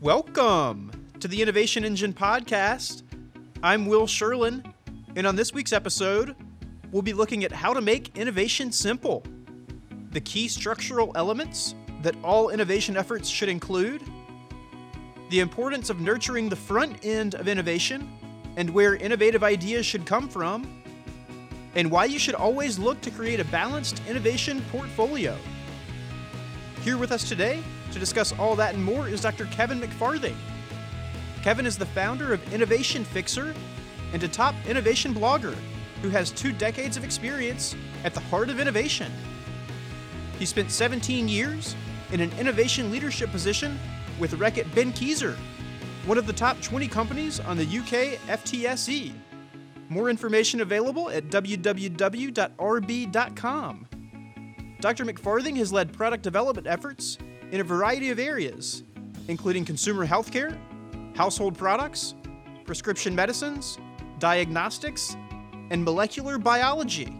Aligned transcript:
Welcome 0.00 0.92
to 1.18 1.26
the 1.26 1.42
Innovation 1.42 1.84
Engine 1.84 2.12
podcast. 2.12 3.02
I'm 3.64 3.86
Will 3.86 4.06
Sherlin, 4.06 4.64
and 5.16 5.26
on 5.26 5.34
this 5.34 5.52
week's 5.52 5.72
episode, 5.72 6.36
we'll 6.92 7.02
be 7.02 7.12
looking 7.12 7.42
at 7.42 7.50
how 7.50 7.74
to 7.74 7.80
make 7.80 8.16
innovation 8.16 8.70
simple, 8.70 9.24
the 10.12 10.20
key 10.20 10.46
structural 10.46 11.10
elements 11.16 11.74
that 12.02 12.14
all 12.22 12.50
innovation 12.50 12.96
efforts 12.96 13.28
should 13.28 13.48
include, 13.48 14.00
the 15.30 15.40
importance 15.40 15.90
of 15.90 15.98
nurturing 15.98 16.48
the 16.48 16.54
front 16.54 17.04
end 17.04 17.34
of 17.34 17.48
innovation 17.48 18.08
and 18.56 18.70
where 18.70 18.94
innovative 18.94 19.42
ideas 19.42 19.84
should 19.84 20.06
come 20.06 20.28
from, 20.28 20.80
and 21.74 21.90
why 21.90 22.04
you 22.04 22.20
should 22.20 22.36
always 22.36 22.78
look 22.78 23.00
to 23.00 23.10
create 23.10 23.40
a 23.40 23.44
balanced 23.46 24.00
innovation 24.06 24.64
portfolio. 24.70 25.36
Here 26.84 26.96
with 26.96 27.10
us 27.10 27.28
today 27.28 27.64
to 27.92 27.98
discuss 27.98 28.32
all 28.38 28.54
that 28.56 28.74
and 28.74 28.84
more 28.84 29.08
is 29.08 29.20
Dr. 29.20 29.46
Kevin 29.46 29.80
McFarthing. 29.80 30.36
Kevin 31.42 31.66
is 31.66 31.78
the 31.78 31.86
founder 31.86 32.32
of 32.32 32.52
Innovation 32.52 33.04
Fixer 33.04 33.54
and 34.12 34.22
a 34.22 34.28
top 34.28 34.54
innovation 34.66 35.14
blogger 35.14 35.54
who 36.02 36.08
has 36.08 36.30
two 36.30 36.52
decades 36.52 36.96
of 36.96 37.04
experience 37.04 37.74
at 38.04 38.14
the 38.14 38.20
heart 38.20 38.50
of 38.50 38.60
innovation. 38.60 39.12
He 40.38 40.46
spent 40.46 40.70
17 40.70 41.28
years 41.28 41.74
in 42.12 42.20
an 42.20 42.32
innovation 42.38 42.90
leadership 42.90 43.30
position 43.30 43.78
with 44.18 44.32
Reckitt 44.32 44.70
Benckiser, 44.70 45.36
one 46.06 46.18
of 46.18 46.26
the 46.26 46.32
top 46.32 46.60
20 46.60 46.88
companies 46.88 47.40
on 47.40 47.56
the 47.56 47.64
UK 47.64 48.18
FTSE. 48.28 49.12
More 49.88 50.10
information 50.10 50.60
available 50.60 51.08
at 51.10 51.28
www.rb.com. 51.28 51.88
Dr. 54.80 55.04
McFarthing 55.04 55.56
has 55.56 55.72
led 55.72 55.92
product 55.92 56.22
development 56.22 56.68
efforts 56.68 57.18
in 57.50 57.60
a 57.60 57.64
variety 57.64 58.10
of 58.10 58.18
areas, 58.18 58.82
including 59.28 59.64
consumer 59.64 60.06
healthcare, 60.06 60.56
household 61.16 61.56
products, 61.56 62.14
prescription 62.64 63.14
medicines, 63.14 63.78
diagnostics, 64.18 65.16
and 65.70 65.82
molecular 65.82 66.38
biology. 66.38 67.14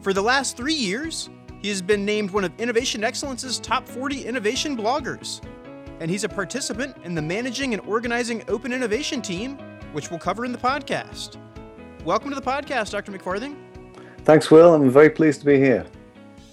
For 0.00 0.12
the 0.12 0.22
last 0.22 0.56
three 0.56 0.74
years, 0.74 1.28
he 1.60 1.68
has 1.68 1.82
been 1.82 2.04
named 2.04 2.30
one 2.30 2.44
of 2.44 2.52
Innovation 2.58 3.02
Excellence's 3.02 3.58
top 3.58 3.86
40 3.86 4.24
innovation 4.24 4.76
bloggers, 4.76 5.44
and 6.00 6.10
he's 6.10 6.24
a 6.24 6.28
participant 6.28 6.96
in 7.04 7.14
the 7.14 7.22
Managing 7.22 7.74
and 7.74 7.82
Organizing 7.82 8.44
Open 8.48 8.72
Innovation 8.72 9.20
team, 9.20 9.58
which 9.92 10.10
we'll 10.10 10.20
cover 10.20 10.44
in 10.44 10.52
the 10.52 10.58
podcast. 10.58 11.36
Welcome 12.04 12.30
to 12.30 12.36
the 12.36 12.42
podcast, 12.42 12.92
Dr. 12.92 13.12
McFarthing. 13.12 13.56
Thanks, 14.24 14.50
Will. 14.50 14.74
I'm 14.74 14.88
very 14.88 15.10
pleased 15.10 15.40
to 15.40 15.46
be 15.46 15.56
here. 15.56 15.86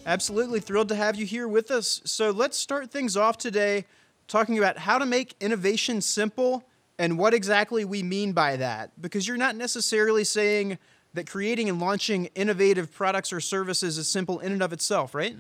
Absolutely 0.06 0.60
thrilled 0.60 0.90
to 0.90 0.96
have 0.96 1.16
you 1.16 1.26
here 1.26 1.48
with 1.48 1.72
us. 1.72 2.02
So 2.06 2.30
let's 2.30 2.58
start 2.58 2.92
things 2.92 3.18
off 3.18 3.40
today 3.40 3.86
talking 4.28 4.58
about 4.58 4.78
how 4.78 5.00
to 5.00 5.06
make 5.06 5.36
innovation 5.40 6.00
simple 6.00 6.64
and 7.00 7.18
what 7.18 7.34
exactly 7.34 7.84
we 7.86 8.04
mean 8.04 8.32
by 8.32 8.56
that. 8.58 8.92
Because 9.02 9.28
you're 9.28 9.36
not 9.36 9.56
necessarily 9.56 10.24
saying 10.24 10.78
that 11.16 11.28
creating 11.28 11.70
and 11.70 11.80
launching 11.80 12.30
innovative 12.36 12.94
products 12.94 13.34
or 13.34 13.40
services 13.40 13.98
is 13.98 14.08
simple 14.08 14.40
in 14.40 14.52
and 14.52 14.62
of 14.62 14.72
itself, 14.72 15.16
right? 15.16 15.36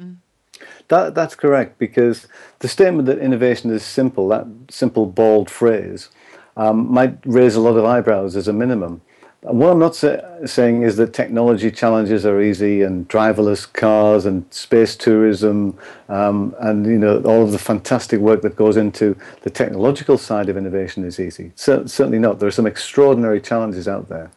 That, 0.87 1.13
that's 1.13 1.35
correct, 1.35 1.77
because 1.77 2.27
the 2.59 2.67
statement 2.67 3.05
that 3.07 3.19
innovation 3.19 3.69
is 3.71 3.83
simple, 3.83 4.29
that 4.29 4.47
simple, 4.69 5.05
bald 5.05 5.49
phrase, 5.49 6.09
um, 6.57 6.91
might 6.91 7.17
raise 7.25 7.55
a 7.55 7.59
lot 7.59 7.77
of 7.77 7.85
eyebrows 7.85 8.35
as 8.35 8.47
a 8.47 8.53
minimum. 8.53 9.01
What 9.47 9.71
I'm 9.71 9.77
not 9.77 9.95
say, 9.95 10.19
saying 10.45 10.81
is 10.81 10.97
that 10.97 11.13
technology 11.13 11.69
challenges 11.69 12.25
are 12.25 12.41
easy 12.41 12.81
and 12.81 13.07
driverless 13.07 13.71
cars 13.71 14.25
and 14.25 14.51
space 14.51 14.95
tourism 14.95 15.77
um, 16.09 16.55
and 16.59 16.83
you 16.87 16.97
know 16.97 17.21
all 17.21 17.43
of 17.43 17.51
the 17.51 17.59
fantastic 17.59 18.19
work 18.19 18.41
that 18.41 18.55
goes 18.55 18.75
into 18.75 19.15
the 19.43 19.51
technological 19.51 20.17
side 20.17 20.49
of 20.49 20.57
innovation 20.57 21.03
is 21.03 21.19
easy. 21.19 21.51
Certainly 21.55 22.17
not. 22.17 22.39
There 22.39 22.47
are 22.47 22.51
some 22.51 22.65
extraordinary 22.65 23.39
challenges 23.39 23.87
out 23.87 24.09
there, 24.09 24.31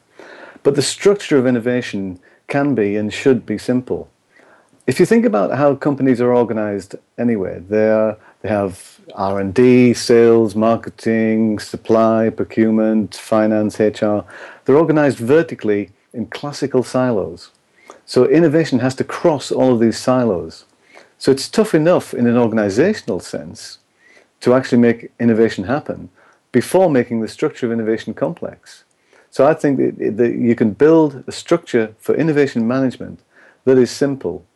but 0.62 0.74
the 0.74 0.82
structure 0.82 1.38
of 1.38 1.46
innovation 1.46 2.20
can 2.46 2.74
be 2.74 2.94
and 2.96 3.10
should 3.10 3.46
be 3.46 3.56
simple. 3.56 4.10
If 4.86 5.00
you 5.00 5.06
think 5.06 5.24
about 5.24 5.56
how 5.56 5.74
companies 5.74 6.20
are 6.20 6.34
organized 6.34 6.96
anyway, 7.16 7.60
they 7.66 7.88
are 7.88 8.18
they 8.42 8.48
have 8.48 9.00
R&D, 9.14 9.94
sales, 9.94 10.54
marketing, 10.54 11.58
supply, 11.58 12.30
procurement, 12.30 13.14
finance, 13.14 13.80
HR. 13.80 14.20
They're 14.64 14.76
organized 14.76 15.18
vertically 15.18 15.90
in 16.12 16.26
classical 16.26 16.82
silos. 16.82 17.50
So 18.06 18.26
innovation 18.26 18.78
has 18.78 18.94
to 18.96 19.04
cross 19.04 19.50
all 19.50 19.74
of 19.74 19.80
these 19.80 19.98
silos. 19.98 20.64
So 21.18 21.32
it's 21.32 21.48
tough 21.48 21.74
enough 21.74 22.14
in 22.14 22.26
an 22.26 22.36
organizational 22.36 23.20
sense 23.20 23.78
to 24.40 24.54
actually 24.54 24.78
make 24.78 25.10
innovation 25.18 25.64
happen 25.64 26.10
before 26.52 26.90
making 26.90 27.20
the 27.20 27.28
structure 27.28 27.66
of 27.66 27.72
innovation 27.72 28.14
complex. 28.14 28.84
So 29.30 29.46
I 29.46 29.54
think 29.54 29.78
that, 29.98 30.34
you 30.34 30.54
can 30.54 30.72
build 30.72 31.24
a 31.26 31.32
structure 31.32 31.94
for 31.98 32.14
innovation 32.14 32.66
management 32.66 33.20
that 33.64 33.76
is 33.76 33.90
simple 33.90 34.46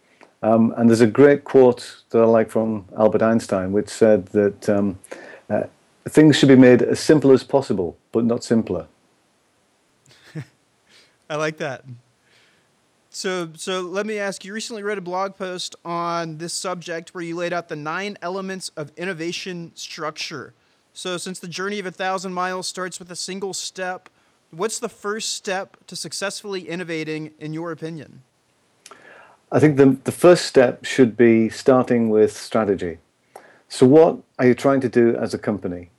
um, 0.42 0.74
and 0.76 0.88
there's 0.88 1.00
a 1.00 1.06
great 1.06 1.44
quote 1.44 2.02
that 2.10 2.20
I 2.20 2.24
like 2.24 2.50
from 2.50 2.86
Albert 2.98 3.22
Einstein, 3.22 3.72
which 3.72 3.88
said 3.88 4.26
that 4.26 4.68
um, 4.68 4.98
uh, 5.48 5.64
things 6.08 6.36
should 6.36 6.48
be 6.48 6.56
made 6.56 6.82
as 6.82 6.98
simple 6.98 7.30
as 7.30 7.44
possible, 7.44 7.96
but 8.10 8.24
not 8.24 8.42
simpler. 8.42 8.86
I 11.30 11.36
like 11.36 11.58
that. 11.58 11.84
So, 13.14 13.50
so 13.56 13.82
let 13.82 14.06
me 14.06 14.18
ask 14.18 14.44
you 14.44 14.52
recently 14.52 14.82
read 14.82 14.98
a 14.98 15.02
blog 15.02 15.36
post 15.36 15.76
on 15.84 16.38
this 16.38 16.54
subject 16.54 17.14
where 17.14 17.22
you 17.22 17.36
laid 17.36 17.52
out 17.52 17.68
the 17.68 17.76
nine 17.76 18.16
elements 18.22 18.70
of 18.70 18.90
innovation 18.96 19.70
structure. 19.74 20.54
So, 20.94 21.18
since 21.18 21.38
the 21.38 21.48
journey 21.48 21.78
of 21.78 21.86
a 21.86 21.90
thousand 21.90 22.32
miles 22.32 22.66
starts 22.66 22.98
with 22.98 23.10
a 23.10 23.16
single 23.16 23.54
step, 23.54 24.08
what's 24.50 24.78
the 24.78 24.88
first 24.88 25.34
step 25.34 25.76
to 25.86 25.94
successfully 25.94 26.68
innovating, 26.68 27.32
in 27.38 27.52
your 27.52 27.70
opinion? 27.70 28.22
I 29.54 29.60
think 29.60 29.76
the, 29.76 29.98
the 30.04 30.12
first 30.12 30.46
step 30.46 30.86
should 30.86 31.14
be 31.14 31.50
starting 31.50 32.08
with 32.08 32.34
strategy. 32.34 32.98
So, 33.68 33.84
what 33.86 34.16
are 34.38 34.46
you 34.46 34.54
trying 34.54 34.80
to 34.80 34.88
do 34.88 35.14
as 35.14 35.34
a 35.34 35.38
company? 35.38 35.90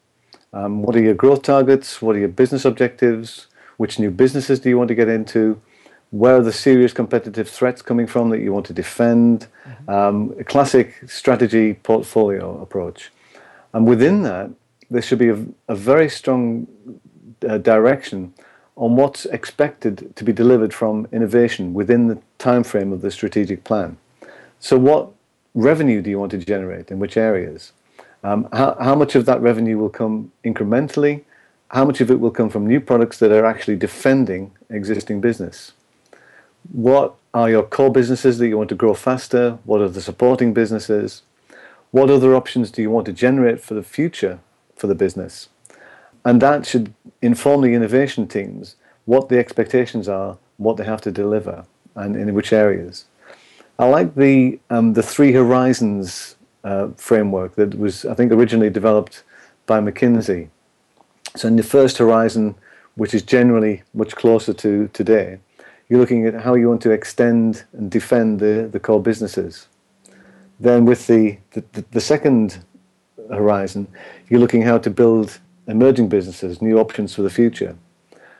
Um, 0.53 0.81
what 0.81 0.96
are 0.96 1.02
your 1.02 1.14
growth 1.14 1.44
targets? 1.44 2.02
What 2.02 2.16
are 2.16 2.19
your 2.19 2.30
business 2.30 2.66
objectives? 2.66 3.47
Which 3.78 4.00
new 4.00 4.09
businesses 4.09 4.59
do 4.59 4.69
you 4.69 4.78
want 4.78 4.88
to 4.88 4.96
get 4.96 5.08
into? 5.08 5.62
Where 6.09 6.38
are 6.38 6.41
the 6.41 6.52
serious 6.52 6.94
competitive 6.94 7.47
threats 7.47 7.84
coming 7.84 8.08
from 8.08 8.31
that 8.31 8.40
you 8.40 8.52
want 8.52 8.66
to 8.68 8.74
defend? 8.74 9.47
Mm-hmm. 9.68 9.90
Um, 9.90 10.35
a 10.40 10.44
classic 10.44 11.03
strategy 11.08 11.75
portfolio 11.75 12.59
approach. 12.59 13.12
And 13.74 13.88
within 13.88 14.24
that, 14.24 14.50
there 14.90 15.02
should 15.02 15.20
be 15.20 15.30
a, 15.30 15.46
a 15.68 15.75
very 15.75 16.09
strong 16.09 16.68
uh, 17.47 17.59
direction 17.59 18.34
on 18.75 18.95
what's 18.95 19.25
expected 19.25 20.16
to 20.16 20.23
be 20.23 20.34
delivered 20.34 20.73
from 20.73 21.07
innovation 21.11 21.73
within 21.73 22.07
the 22.07 22.19
time 22.39 22.63
frame 22.63 22.91
of 22.91 23.01
the 23.01 23.11
strategic 23.11 23.63
plan. 23.63 23.97
So, 24.59 24.78
what 24.78 25.09
revenue 25.53 26.01
do 26.01 26.09
you 26.09 26.19
want 26.19 26.31
to 26.31 26.38
generate 26.38 26.89
in 26.89 27.00
which 27.00 27.17
areas? 27.17 27.72
Um, 28.23 28.47
how, 28.53 28.75
how 28.79 28.95
much 28.95 29.16
of 29.16 29.25
that 29.25 29.41
revenue 29.41 29.78
will 29.78 29.89
come 29.89 30.31
incrementally? 30.44 31.23
How 31.69 31.85
much 31.85 32.01
of 32.01 32.09
it 32.09 32.19
will 32.19 32.31
come 32.31 32.50
from 32.50 32.66
new 32.66 32.79
products 32.79 33.19
that 33.19 33.31
are 33.31 33.45
actually 33.45 33.75
defending 33.75 34.51
existing 34.69 35.22
business? 35.22 35.73
What 36.72 37.16
are 37.34 37.50
your 37.50 37.63
core 37.63 37.91
businesses 37.91 38.38
that 38.38 38.47
you 38.47 38.57
want 38.57 38.69
to 38.69 38.75
grow 38.75 38.94
faster? 38.94 39.59
What 39.66 39.81
are 39.81 39.90
the 39.90 40.01
supporting 40.01 40.53
businesses? 40.53 41.23
What 41.91 42.09
other 42.09 42.34
options 42.34 42.72
do 42.72 42.81
you 42.81 42.90
want 42.90 43.05
to 43.07 43.13
generate 43.13 43.59
for 43.59 43.73
the 43.73 43.84
future 43.84 44.40
for 44.75 44.88
the 44.88 44.95
business? 44.95 45.50
And 46.25 46.41
that 46.41 46.66
should 46.66 46.94
inform 47.22 47.61
the 47.61 47.73
innovation 47.73 48.28
teams 48.28 48.75
what 49.06 49.29
the 49.29 49.38
expectations 49.38 50.07
are, 50.07 50.38
what 50.57 50.78
they 50.78 50.85
have 50.85 51.01
to 51.01 51.11
deliver, 51.11 51.66
and 51.95 52.16
in 52.16 52.34
which 52.34 52.53
areas. 52.53 53.06
I 53.79 53.85
like 53.88 54.16
the 54.16 54.59
um, 54.69 54.94
the 54.94 55.03
three 55.03 55.34
horizons 55.34 56.35
uh, 56.63 56.89
framework 56.95 57.56
that 57.56 57.78
was, 57.78 58.06
I 58.06 58.13
think, 58.13 58.31
originally 58.31 58.69
developed 58.69 59.23
by 59.66 59.79
McKinsey. 59.79 60.49
So, 61.35 61.47
in 61.47 61.55
the 61.55 61.64
first 61.64 61.97
horizon, 61.97 62.55
which 62.96 63.14
is 63.14 63.23
generally 63.23 63.84
much 63.93 64.16
closer 64.16 64.53
to 64.53 64.87
today, 64.93 65.40
you're 65.90 65.99
looking 65.99 66.25
at 66.25 66.35
how 66.35 66.53
you 66.53 66.70
want 66.70 66.81
to 66.84 66.91
extend 66.91 67.64
and 67.73 67.90
defend 67.90 68.40
the, 68.40 68.70
the 68.72 68.79
core 68.79 69.02
businesses. 69.02 69.67
Then, 70.59 70.85
with 70.85 71.08
the, 71.08 71.37
the, 71.52 71.84
the 71.91 72.02
second 72.02 72.64
horizon, 73.29 73.87
you're 74.29 74.40
looking 74.40 74.61
how 74.61 74.78
to 74.78 74.90
build 74.90 75.40
emerging 75.67 76.09
businesses, 76.09 76.61
new 76.61 76.77
options 76.77 77.13
for 77.13 77.21
the 77.21 77.29
future. 77.29 77.75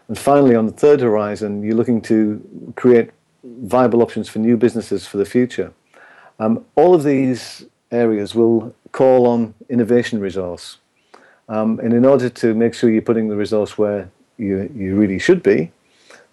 And 0.08 0.18
finally, 0.18 0.56
on 0.56 0.66
the 0.66 0.72
third 0.72 1.02
horizon, 1.02 1.64
you're 1.64 1.76
looking 1.76 2.02
to 2.04 2.74
create 2.76 3.12
viable 3.44 4.02
options 4.02 4.30
for 4.30 4.40
new 4.40 4.58
businesses 4.58 5.08
for 5.08 5.18
the 5.18 5.26
future. 5.26 5.72
Um, 6.40 6.66
all 6.76 6.94
of 6.94 7.04
these 7.04 7.66
areas 7.92 8.36
will 8.36 8.76
call 8.92 9.28
on 9.28 9.54
innovation 9.70 10.20
resource. 10.20 10.78
Um, 11.50 11.80
and 11.80 11.94
in 11.94 12.06
order 12.06 12.30
to 12.30 12.54
make 12.54 12.74
sure 12.74 12.90
you're 12.90 13.02
putting 13.02 13.28
the 13.28 13.36
resource 13.36 13.78
where 13.78 14.10
you, 14.38 14.70
you 14.76 14.96
really 14.96 15.20
should 15.20 15.44
be, 15.44 15.72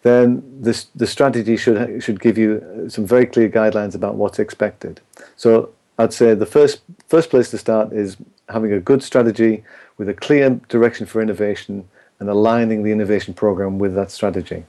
then 0.03 0.43
this, 0.61 0.87
the 0.95 1.07
strategy 1.07 1.57
should, 1.57 2.03
should 2.03 2.21
give 2.21 2.39
you 2.39 2.87
some 2.89 3.07
very 3.07 3.27
clear 3.27 3.49
guidelines 3.49 3.95
about 3.95 4.15
what's 4.15 4.39
expected. 4.39 5.01
So 5.37 5.71
I'd 5.99 6.13
say 6.13 6.35
the 6.35 6.47
first, 6.47 6.81
first 7.09 7.29
place 7.29 7.51
to 7.51 7.59
start 7.59 7.93
is 7.93 8.17
having 8.49 8.73
a 8.73 8.81
good 8.81 9.03
strategy 9.03 9.63
with 10.01 10.09
a 10.09 10.15
clear 10.15 10.59
direction 10.71 11.05
for 11.05 11.21
innovation 11.21 11.87
and 12.21 12.31
aligning 12.31 12.83
the 12.83 12.91
innovation 12.91 13.35
program 13.35 13.79
with 13.79 13.95
that 13.95 14.11
strategy. 14.11 14.65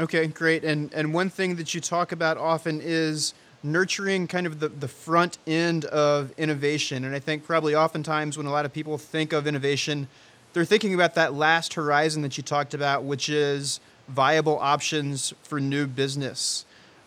Okay, 0.00 0.26
great. 0.26 0.64
And 0.64 0.92
and 0.94 1.12
one 1.12 1.28
thing 1.28 1.56
that 1.56 1.74
you 1.74 1.82
talk 1.82 2.10
about 2.10 2.38
often 2.38 2.80
is 2.82 3.34
nurturing 3.62 4.26
kind 4.26 4.46
of 4.46 4.58
the, 4.58 4.68
the 4.70 4.88
front 4.88 5.36
end 5.46 5.84
of 5.84 6.32
innovation. 6.38 7.04
And 7.04 7.14
I 7.14 7.18
think 7.18 7.44
probably 7.44 7.74
oftentimes 7.74 8.38
when 8.38 8.46
a 8.46 8.50
lot 8.50 8.64
of 8.64 8.72
people 8.72 8.96
think 8.96 9.34
of 9.34 9.46
innovation, 9.46 10.08
they're 10.54 10.64
thinking 10.64 10.94
about 10.94 11.14
that 11.16 11.34
last 11.34 11.74
horizon 11.74 12.22
that 12.22 12.38
you 12.38 12.42
talked 12.42 12.72
about, 12.72 13.04
which 13.04 13.28
is 13.28 13.80
viable 14.08 14.58
options 14.60 15.34
for 15.42 15.60
new 15.60 15.86
business. 15.86 16.64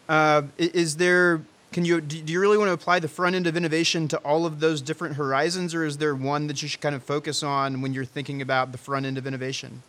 Uh, 0.07 0.43
is 0.59 0.97
there 0.97 1.41
can 1.71 1.85
you 1.85 2.01
do 2.01 2.31
you 2.31 2.39
really 2.39 2.57
want 2.57 2.69
to 2.69 2.73
apply 2.73 2.99
the 2.99 3.07
front 3.07 3.35
end 3.35 3.47
of 3.47 3.57
innovation 3.57 4.07
to 4.07 4.17
all 4.19 4.45
of 4.45 4.59
those 4.59 4.81
different 4.81 5.15
horizons 5.15 5.73
or 5.73 5.85
is 5.85 5.97
there 5.97 6.15
one 6.15 6.47
that 6.47 6.61
you 6.61 6.67
should 6.67 6.81
kind 6.81 6.95
of 6.95 7.03
focus 7.03 7.43
on 7.43 7.81
when 7.81 7.93
you're 7.93 8.05
thinking 8.05 8.41
about 8.41 8.71
the 8.71 8.77
front 8.77 9.05
end 9.05 9.17
of 9.17 9.27
innovation 9.27 9.83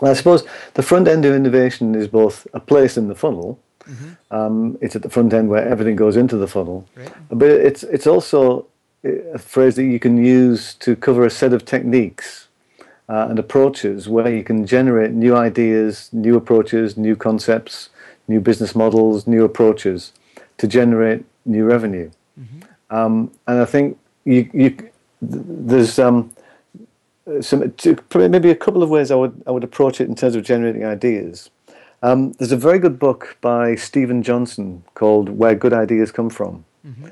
well 0.00 0.10
i 0.10 0.14
suppose 0.14 0.44
the 0.74 0.82
front 0.82 1.08
end 1.08 1.24
of 1.24 1.34
innovation 1.34 1.94
is 1.94 2.08
both 2.08 2.46
a 2.54 2.60
place 2.60 2.96
in 2.96 3.08
the 3.08 3.14
funnel 3.14 3.58
mm-hmm. 3.84 4.34
um, 4.34 4.78
it's 4.80 4.96
at 4.96 5.02
the 5.02 5.10
front 5.10 5.32
end 5.32 5.48
where 5.48 5.66
everything 5.66 5.96
goes 5.96 6.16
into 6.16 6.36
the 6.36 6.48
funnel 6.48 6.86
right. 6.96 7.12
but 7.30 7.48
it's 7.48 7.82
it's 7.84 8.06
also 8.06 8.66
a 9.04 9.38
phrase 9.38 9.74
that 9.76 9.84
you 9.84 9.98
can 9.98 10.22
use 10.24 10.74
to 10.74 10.94
cover 10.94 11.26
a 11.26 11.30
set 11.30 11.52
of 11.52 11.64
techniques 11.64 12.48
uh, 13.08 13.26
and 13.28 13.38
approaches 13.38 14.08
where 14.08 14.32
you 14.32 14.44
can 14.44 14.64
generate 14.64 15.10
new 15.10 15.36
ideas 15.36 16.08
new 16.12 16.36
approaches 16.36 16.96
new 16.96 17.16
concepts 17.16 17.90
new 18.28 18.40
business 18.40 18.74
models 18.74 19.26
new 19.26 19.44
approaches 19.44 20.12
to 20.62 20.68
generate 20.68 21.24
new 21.44 21.64
revenue. 21.64 22.08
Mm-hmm. 22.40 22.96
Um, 22.96 23.32
and 23.48 23.58
I 23.58 23.64
think 23.64 23.98
you, 24.24 24.48
you 24.54 24.90
there's 25.20 25.98
um, 25.98 26.32
some 27.40 27.74
maybe 28.14 28.50
a 28.50 28.54
couple 28.54 28.84
of 28.84 28.88
ways 28.88 29.10
I 29.10 29.16
would 29.16 29.42
I 29.44 29.50
would 29.50 29.64
approach 29.64 30.00
it 30.00 30.08
in 30.08 30.14
terms 30.14 30.36
of 30.36 30.44
generating 30.44 30.84
ideas. 30.84 31.50
Um, 32.04 32.32
there's 32.34 32.52
a 32.52 32.56
very 32.56 32.78
good 32.78 32.96
book 33.00 33.36
by 33.40 33.74
Steven 33.74 34.22
Johnson 34.22 34.84
called 34.94 35.30
"Where 35.30 35.56
Good 35.56 35.72
Ideas 35.72 36.12
Come 36.12 36.30
From." 36.30 36.64
Mm-hmm. 36.86 37.08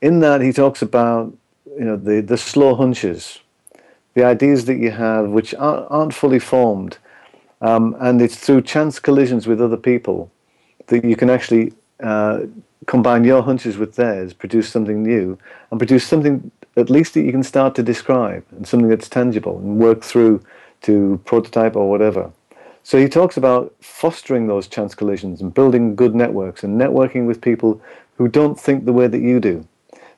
In 0.00 0.20
that, 0.20 0.40
he 0.40 0.50
talks 0.50 0.80
about 0.80 1.30
you 1.78 1.84
know 1.84 1.98
the 1.98 2.22
the 2.22 2.38
slow 2.38 2.74
hunches, 2.74 3.40
the 4.14 4.24
ideas 4.24 4.64
that 4.64 4.78
you 4.78 4.92
have 4.92 5.28
which 5.28 5.54
aren't, 5.56 5.86
aren't 5.90 6.14
fully 6.14 6.38
formed, 6.38 6.96
um, 7.60 7.94
and 8.00 8.22
it's 8.22 8.36
through 8.36 8.62
chance 8.62 8.98
collisions 8.98 9.46
with 9.46 9.60
other 9.60 9.76
people 9.76 10.30
that 10.86 11.04
you 11.04 11.16
can 11.16 11.28
actually 11.28 11.74
uh, 12.02 12.40
combine 12.86 13.24
your 13.24 13.42
hunches 13.42 13.76
with 13.76 13.96
theirs, 13.96 14.32
produce 14.32 14.68
something 14.68 15.02
new, 15.02 15.38
and 15.70 15.78
produce 15.80 16.06
something 16.06 16.50
at 16.76 16.90
least 16.90 17.14
that 17.14 17.22
you 17.22 17.32
can 17.32 17.42
start 17.42 17.74
to 17.76 17.82
describe 17.82 18.44
and 18.50 18.66
something 18.66 18.88
that's 18.88 19.08
tangible 19.08 19.58
and 19.58 19.78
work 19.78 20.02
through 20.02 20.42
to 20.82 21.20
prototype 21.24 21.76
or 21.76 21.88
whatever. 21.88 22.30
So 22.82 22.98
he 22.98 23.08
talks 23.08 23.36
about 23.36 23.74
fostering 23.80 24.46
those 24.46 24.68
chance 24.68 24.94
collisions 24.94 25.40
and 25.40 25.54
building 25.54 25.96
good 25.96 26.14
networks 26.14 26.64
and 26.64 26.78
networking 26.78 27.26
with 27.26 27.40
people 27.40 27.80
who 28.18 28.28
don't 28.28 28.60
think 28.60 28.84
the 28.84 28.92
way 28.92 29.06
that 29.06 29.20
you 29.20 29.40
do, 29.40 29.66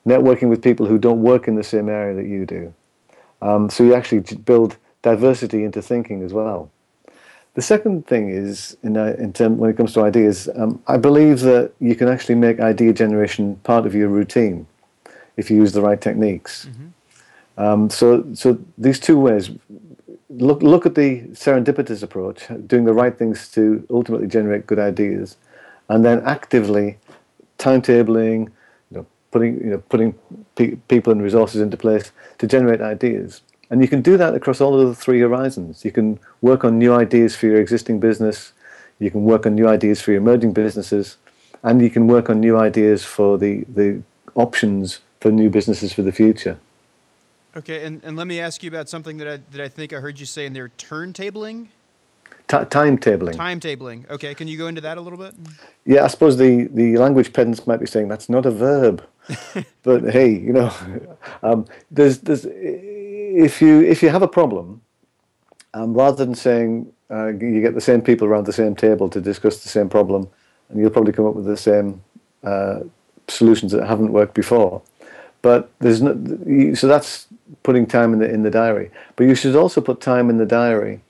networking 0.05 0.49
with 0.49 0.63
people 0.63 0.87
who 0.87 0.99
don't 0.99 1.23
work 1.23 1.47
in 1.47 1.55
the 1.55 1.63
same 1.63 1.89
area 1.89 2.15
that 2.15 2.27
you 2.27 2.45
do. 2.45 2.75
Um, 3.41 3.71
so 3.71 3.85
you 3.85 3.95
actually 3.95 4.21
build 4.45 4.77
diversity 5.03 5.63
into 5.63 5.81
thinking 5.81 6.23
as 6.23 6.33
well. 6.33 6.71
The 7.56 7.62
second 7.62 8.06
thing 8.06 8.29
is, 8.29 8.76
in, 8.82 8.99
uh, 8.99 9.17
in 9.19 9.32
term, 9.32 9.56
when 9.56 9.70
it 9.70 9.79
comes 9.79 9.94
to 9.94 10.03
ideas, 10.03 10.47
um, 10.56 10.82
I 10.87 10.99
believe 10.99 11.41
that 11.41 11.73
you 11.81 11.94
can 11.94 12.06
actually 12.06 12.35
make 12.35 12.61
idea 12.61 12.93
generation 12.93 13.56
part 13.64 13.87
of 13.87 13.94
your 13.94 14.08
routine 14.08 14.67
if 15.38 15.50
you 15.50 15.56
use 15.56 15.73
the 15.73 15.81
right 15.81 15.99
techniques. 15.99 16.67
Mm-hmm. 16.67 17.62
Um, 17.62 17.88
so, 17.88 18.26
so 18.35 18.58
these 18.76 19.00
two 19.00 19.19
ways, 19.19 19.50
look 20.29 20.62
look 20.62 20.85
at 20.85 20.97
the 20.97 21.23
serendipitous 21.32 22.03
approach, 22.03 22.47
doing 22.67 22.85
the 22.85 22.93
right 22.93 23.17
things 23.17 23.49
to 23.53 23.87
ultimately 23.88 24.26
generate 24.26 24.67
good 24.67 24.79
ideas, 24.79 25.38
and 25.88 26.05
then 26.05 26.20
actively 26.26 26.99
timetabling, 27.58 28.50
you 28.91 28.99
know, 28.99 29.06
putting 29.31 29.55
you 29.64 29.70
know 29.70 29.79
putting 29.88 30.14
pe- 30.56 30.76
people 30.88 31.11
and 31.11 31.23
resources 31.23 31.62
into 31.62 31.79
place 31.79 32.12
to 32.37 32.47
generate 32.47 32.82
ideas. 32.82 33.41
And 33.71 33.83
you 33.83 33.89
can 33.89 34.01
do 34.01 34.17
that 34.17 34.35
across 34.35 34.61
all 34.61 34.79
of 34.81 34.89
the 34.89 34.95
three 34.95 35.21
horizons. 35.21 35.85
You 35.85 35.91
can 35.91 36.19
work 36.41 36.65
on 36.65 36.79
new 36.79 36.95
ideas 36.95 37.35
for 37.35 37.47
your 37.47 37.61
existing 37.61 38.01
business, 38.01 38.53
you 38.99 39.11
can 39.11 39.25
work 39.25 39.45
on 39.47 39.55
new 39.55 39.69
ideas 39.69 40.01
for 40.01 40.13
your 40.13 40.21
emerging 40.21 40.53
businesses, 40.53 41.17
and 41.63 41.83
you 41.83 41.91
can 41.91 42.07
work 42.07 42.31
on 42.31 42.41
new 42.41 42.57
ideas 42.57 43.05
for 43.05 43.37
the, 43.37 43.65
the 43.65 44.03
options 44.35 45.01
for 45.21 45.31
new 45.31 45.51
businesses 45.51 45.93
for 45.93 46.03
the 46.03 46.13
future. 46.13 46.59
Okay, 47.57 47.85
and, 47.85 48.03
and 48.05 48.17
let 48.17 48.27
me 48.27 48.39
ask 48.39 48.63
you 48.63 48.69
about 48.69 48.89
something 48.89 49.17
that 49.17 49.29
I, 49.29 49.41
that 49.51 49.61
I 49.61 49.69
think 49.69 49.93
I 49.93 49.97
heard 49.97 50.21
you 50.21 50.27
say 50.27 50.47
in 50.47 50.53
there 50.53 50.71
turntabling? 50.79 51.69
T- 52.49 52.57
timetabling. 52.59 53.35
Timetabling. 53.35 54.09
Okay, 54.11 54.35
can 54.35 54.47
you 54.47 54.57
go 54.57 54.69
into 54.69 54.81
that 54.83 54.99
a 54.99 55.01
little 55.01 55.19
bit? 55.19 55.35
Yeah, 55.85 56.05
I 56.05 56.07
suppose 56.07 56.37
the, 56.37 56.69
the 56.73 56.97
language 56.99 57.33
pedants 57.33 57.67
might 57.67 57.81
be 57.81 57.87
saying 57.87 58.09
that's 58.09 58.29
not 58.29 58.47
a 58.47 58.51
verb. 58.51 59.05
but 59.83 60.05
hey, 60.05 60.31
you 60.31 60.53
know, 60.53 60.73
um, 61.43 61.67
there's, 61.91 62.19
there's, 62.19 62.45
if 63.37 63.61
you 63.61 63.83
if 63.83 64.03
you 64.03 64.09
have 64.09 64.23
a 64.23 64.29
problem, 64.29 64.81
um, 65.75 65.93
rather 65.93 66.25
than 66.25 66.35
saying 66.35 66.91
uh, 67.11 67.27
you 67.27 67.61
get 67.61 67.75
the 67.75 67.81
same 67.81 68.00
people 68.00 68.27
around 68.27 68.47
the 68.47 68.53
same 68.53 68.75
table 68.75 69.09
to 69.11 69.21
discuss 69.21 69.62
the 69.62 69.69
same 69.69 69.88
problem, 69.88 70.29
and 70.69 70.81
you'll 70.81 70.91
probably 70.91 71.12
come 71.12 71.27
up 71.27 71.35
with 71.35 71.44
the 71.44 71.56
same 71.56 72.03
uh, 72.43 72.81
solutions 73.29 73.73
that 73.73 73.87
haven't 73.87 74.12
worked 74.12 74.35
before. 74.35 74.81
But 75.43 75.71
there's 75.81 76.00
no, 76.00 76.15
so 76.75 76.87
that's 76.87 77.27
putting 77.62 77.87
time 77.87 78.15
in 78.15 78.21
the 78.21 78.29
in 78.29 78.43
the 78.43 78.50
diary. 78.50 78.91
But 79.17 79.25
you 79.25 79.35
should 79.35 79.55
also 79.55 79.81
put 79.82 80.00
time 80.00 80.31
in 80.31 80.39
the 80.39 80.47
diary 80.47 81.00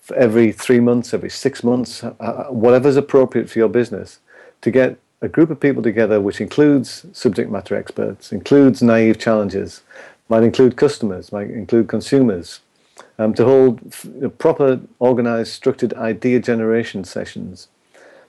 for 0.00 0.16
every 0.16 0.52
three 0.52 0.80
months, 0.80 1.12
every 1.12 1.30
six 1.30 1.62
months, 1.62 2.02
uh, 2.02 2.14
uh 2.18 2.44
whatever's 2.46 2.96
appropriate 2.96 3.50
for 3.50 3.58
your 3.58 3.68
business, 3.68 4.20
to 4.62 4.70
get 4.70 4.98
a 5.20 5.28
group 5.28 5.50
of 5.50 5.60
people 5.60 5.82
together, 5.82 6.20
which 6.20 6.40
includes 6.40 7.06
subject 7.12 7.50
matter 7.50 7.74
experts, 7.74 8.32
includes 8.32 8.82
naive 8.82 9.18
challengers, 9.18 9.82
might 10.28 10.42
include 10.42 10.76
customers, 10.76 11.32
might 11.32 11.50
include 11.50 11.88
consumers, 11.88 12.60
um, 13.18 13.34
to 13.34 13.44
hold 13.44 13.80
f- 13.86 14.06
proper, 14.38 14.80
organized, 14.98 15.52
structured 15.52 15.92
idea 15.94 16.40
generation 16.40 17.04
sessions 17.04 17.68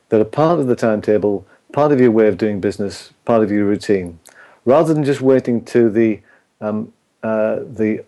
that 0.09 0.21
are 0.21 0.25
part 0.25 0.59
of 0.59 0.67
the 0.67 0.75
timetable, 0.75 1.45
part 1.71 1.91
of 1.91 1.99
your 1.99 2.11
way 2.11 2.27
of 2.27 2.37
doing 2.37 2.59
business, 2.59 3.13
part 3.25 3.43
of 3.43 3.51
your 3.51 3.65
routine, 3.65 4.19
rather 4.65 4.93
than 4.93 5.03
just 5.03 5.21
waiting 5.21 5.63
to 5.65 5.89
the 5.89 6.19
um, 6.61 6.91
uh, 7.23 7.57
the 7.57 8.03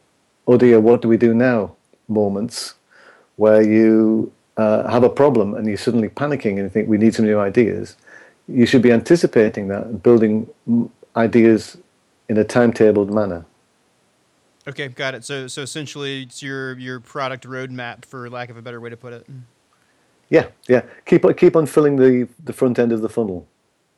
oh 0.47 0.57
dear, 0.57 0.79
what 0.79 1.01
do 1.01 1.07
we 1.07 1.17
do 1.17 1.33
now 1.33 1.75
moments 2.07 2.75
where 3.35 3.61
you 3.61 4.31
uh, 4.57 4.89
have 4.89 5.03
a 5.03 5.09
problem 5.09 5.53
and 5.53 5.67
you're 5.67 5.77
suddenly 5.77 6.09
panicking 6.09 6.51
and 6.51 6.59
you 6.59 6.69
think 6.69 6.87
we 6.87 6.97
need 6.97 7.13
some 7.13 7.25
new 7.25 7.39
ideas. 7.39 7.95
You 8.47 8.65
should 8.65 8.81
be 8.81 8.91
anticipating 8.91 9.67
that 9.67 9.85
and 9.85 10.01
building 10.01 10.47
ideas 11.15 11.77
in 12.29 12.37
a 12.37 12.45
timetabled 12.45 13.09
manner. 13.09 13.45
Okay, 14.67 14.89
got 14.89 15.15
it. 15.15 15.23
So 15.23 15.47
so 15.47 15.61
essentially, 15.61 16.23
it's 16.23 16.43
your 16.43 16.77
your 16.77 16.99
product 16.99 17.45
roadmap, 17.47 18.05
for 18.05 18.29
lack 18.29 18.49
of 18.49 18.57
a 18.57 18.61
better 18.61 18.81
way 18.81 18.89
to 18.89 18.97
put 18.97 19.13
it. 19.13 19.25
Yeah, 20.29 20.47
yeah. 20.67 20.81
Keep 21.05 21.25
on 21.25 21.33
keep 21.35 21.55
on 21.55 21.65
filling 21.65 21.95
the 21.95 22.27
the 22.43 22.53
front 22.53 22.77
end 22.77 22.91
of 22.91 23.01
the 23.01 23.09
funnel. 23.09 23.47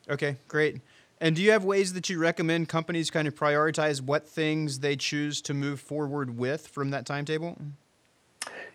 Okay, 0.09 0.37
great. 0.47 0.81
And 1.21 1.35
do 1.35 1.41
you 1.41 1.51
have 1.51 1.65
ways 1.65 1.93
that 1.93 2.09
you 2.09 2.17
recommend 2.17 2.69
companies 2.69 3.11
kind 3.11 3.27
of 3.27 3.35
prioritize 3.35 3.99
what 3.99 4.27
things 4.27 4.79
they 4.79 4.95
choose 4.95 5.41
to 5.41 5.53
move 5.53 5.81
forward 5.81 6.37
with 6.37 6.67
from 6.67 6.91
that 6.91 7.05
timetable? 7.05 7.57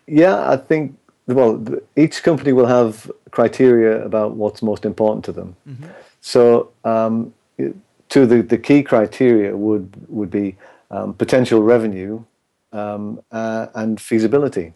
Yeah, 0.05 0.49
I 0.49 0.57
think 0.57 0.97
well, 1.27 1.63
each 1.95 2.23
company 2.23 2.53
will 2.53 2.67
have 2.67 3.11
criteria 3.31 4.03
about 4.05 4.35
what's 4.35 4.61
most 4.61 4.85
important 4.85 5.25
to 5.25 5.31
them. 5.31 5.55
Mm-hmm. 5.67 5.85
So, 6.21 6.71
um, 6.83 7.33
to 8.09 8.25
the 8.25 8.41
the 8.41 8.57
key 8.57 8.83
criteria 8.83 9.55
would 9.55 9.91
would 10.07 10.29
be 10.29 10.55
um, 10.91 11.13
potential 11.13 11.61
revenue 11.61 12.23
um, 12.71 13.21
uh, 13.31 13.67
and 13.75 13.99
feasibility. 13.99 14.73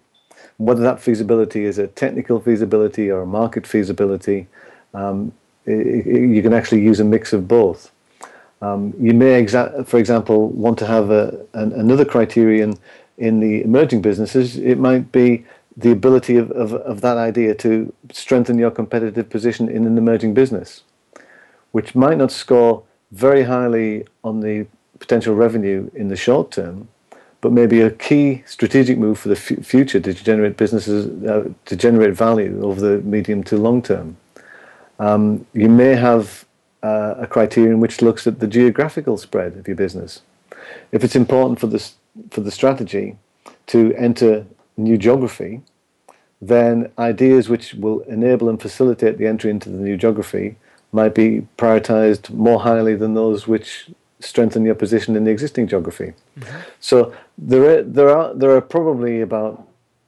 Whether 0.58 0.82
that 0.82 1.00
feasibility 1.00 1.66
is 1.66 1.78
a 1.78 1.88
technical 1.88 2.40
feasibility 2.40 3.10
or 3.10 3.22
a 3.22 3.26
market 3.26 3.68
feasibility, 3.68 4.48
um, 4.94 5.32
it, 5.66 6.06
it, 6.06 6.30
you 6.30 6.42
can 6.42 6.54
actually 6.54 6.82
use 6.82 7.00
a 7.00 7.04
mix 7.04 7.34
of 7.34 7.48
both. 7.48 7.92
Um, 8.62 8.94
you 9.00 9.14
may, 9.14 9.42
exa- 9.44 9.88
for 9.88 9.98
example, 9.98 10.50
want 10.50 10.78
to 10.80 10.86
have 10.86 11.12
a, 11.12 11.46
an, 11.54 11.72
another 11.74 12.04
criterion 12.04 12.78
in 13.18 13.40
the 13.40 13.64
emerging 13.64 14.02
businesses. 14.02 14.58
It 14.58 14.78
might 14.78 15.12
be 15.12 15.46
the 15.78 15.92
ability 15.92 16.36
of, 16.36 16.52
of, 16.52 16.74
of 16.74 17.02
that 17.02 17.18
idea 17.18 17.56
to 17.56 17.94
strengthen 18.12 18.58
your 18.58 18.72
competitive 18.72 19.30
position 19.30 19.70
in 19.70 19.86
an 19.86 19.98
emerging 19.98 20.34
business, 20.34 20.84
which 21.72 21.96
might 21.96 22.18
not 22.18 22.32
score 22.32 22.84
very 23.12 23.44
highly 23.44 24.06
on 24.24 24.42
the 24.42 24.68
potential 25.00 25.36
revenue 25.36 25.90
in 25.94 26.10
the 26.10 26.16
short 26.16 26.52
term, 26.52 26.88
but 27.42 27.52
maybe 27.52 27.82
a 27.82 27.90
key 27.90 28.44
strategic 28.46 28.98
move 28.98 29.18
for 29.18 29.30
the 29.30 29.36
f- 29.36 29.66
future 29.66 30.00
to 30.00 30.14
generate 30.14 30.58
businesses 30.58 31.08
uh, 31.26 31.50
to 31.66 31.76
generate 31.76 32.14
value 32.14 32.62
over 32.64 32.82
the 32.82 33.02
medium 33.04 33.44
to 33.44 33.58
long 33.58 33.82
term. 33.82 34.18
Um, 35.00 35.46
you 35.54 35.70
may 35.70 35.96
have 35.96 36.46
uh, 36.84 37.16
a 37.18 37.28
criterion 37.28 37.80
which 37.80 38.02
looks 38.02 38.28
at 38.28 38.40
the 38.40 38.48
geographical 38.48 39.18
spread 39.18 39.56
of 39.58 39.68
your 39.68 39.78
business. 39.78 40.22
If 40.92 41.04
it's 41.04 41.16
important 41.16 41.60
for 41.60 41.68
the, 41.68 41.90
for 42.30 42.42
the 42.42 42.52
strategy 42.52 43.16
to 43.68 43.94
enter 43.96 44.46
new 44.78 44.98
geography, 44.98 45.62
then 46.42 46.92
ideas 46.98 47.50
which 47.50 47.74
will 47.74 48.00
enable 48.02 48.50
and 48.50 48.62
facilitate 48.62 49.18
the 49.18 49.28
entry 49.28 49.50
into 49.50 49.70
the 49.70 49.78
new 49.78 49.98
geography 49.98 50.56
might 50.92 51.14
be 51.14 51.46
prioritized 51.58 52.30
more 52.30 52.62
highly 52.62 52.96
than 52.96 53.14
those 53.14 53.48
which 53.48 53.90
strengthen 54.20 54.66
your 54.66 54.76
position 54.76 55.16
in 55.16 55.24
the 55.24 55.32
existing 55.32 55.68
geography. 55.68 56.14
Mm-hmm. 56.40 56.58
So 56.80 57.14
there 57.38 57.80
are, 57.80 57.84
there 57.84 58.10
are 58.10 58.34
there 58.34 58.56
are 58.56 58.62
probably 58.62 59.22
about 59.22 59.66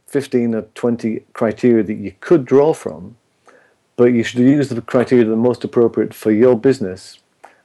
15 0.08 0.56
or 0.56 0.62
20 0.76 1.24
criteria 1.34 1.84
that 1.84 1.94
you 1.94 2.14
could 2.20 2.46
draw 2.46 2.74
from, 2.74 3.16
but 3.96 4.06
you 4.06 4.24
should 4.24 4.40
use 4.40 4.70
the 4.70 4.82
criteria 4.82 5.24
that 5.26 5.32
are 5.32 5.38
most 5.38 5.64
appropriate 5.64 6.14
for 6.14 6.32
your 6.32 6.58
business 6.58 7.20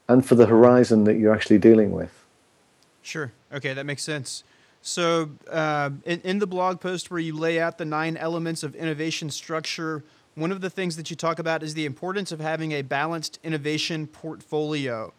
and 0.08 0.24
for 0.24 0.36
the 0.36 0.46
horizon 0.46 1.04
that 1.04 1.14
you're 1.14 1.34
actually 1.34 1.58
dealing 1.58 1.90
with. 1.90 2.12
Sure. 3.02 3.32
Okay, 3.52 3.72
that 3.72 3.86
makes 3.86 4.02
sense. 4.02 4.44
So, 4.82 5.30
uh, 5.50 5.90
in, 6.04 6.20
in 6.20 6.38
the 6.38 6.46
blog 6.46 6.80
post 6.80 7.10
where 7.10 7.18
you 7.18 7.36
lay 7.36 7.58
out 7.58 7.78
the 7.78 7.84
nine 7.84 8.16
elements 8.16 8.62
of 8.62 8.76
innovation 8.76 9.30
structure, 9.30 10.04
one 10.36 10.52
of 10.52 10.60
the 10.60 10.70
things 10.70 10.96
that 10.96 11.10
you 11.10 11.16
talk 11.16 11.40
about 11.40 11.64
is 11.64 11.74
the 11.74 11.86
importance 11.86 12.30
of 12.30 12.38
having 12.38 12.70
a 12.70 12.82
balanced 12.82 13.40
innovation 13.42 14.06
portfolio. 14.06 15.12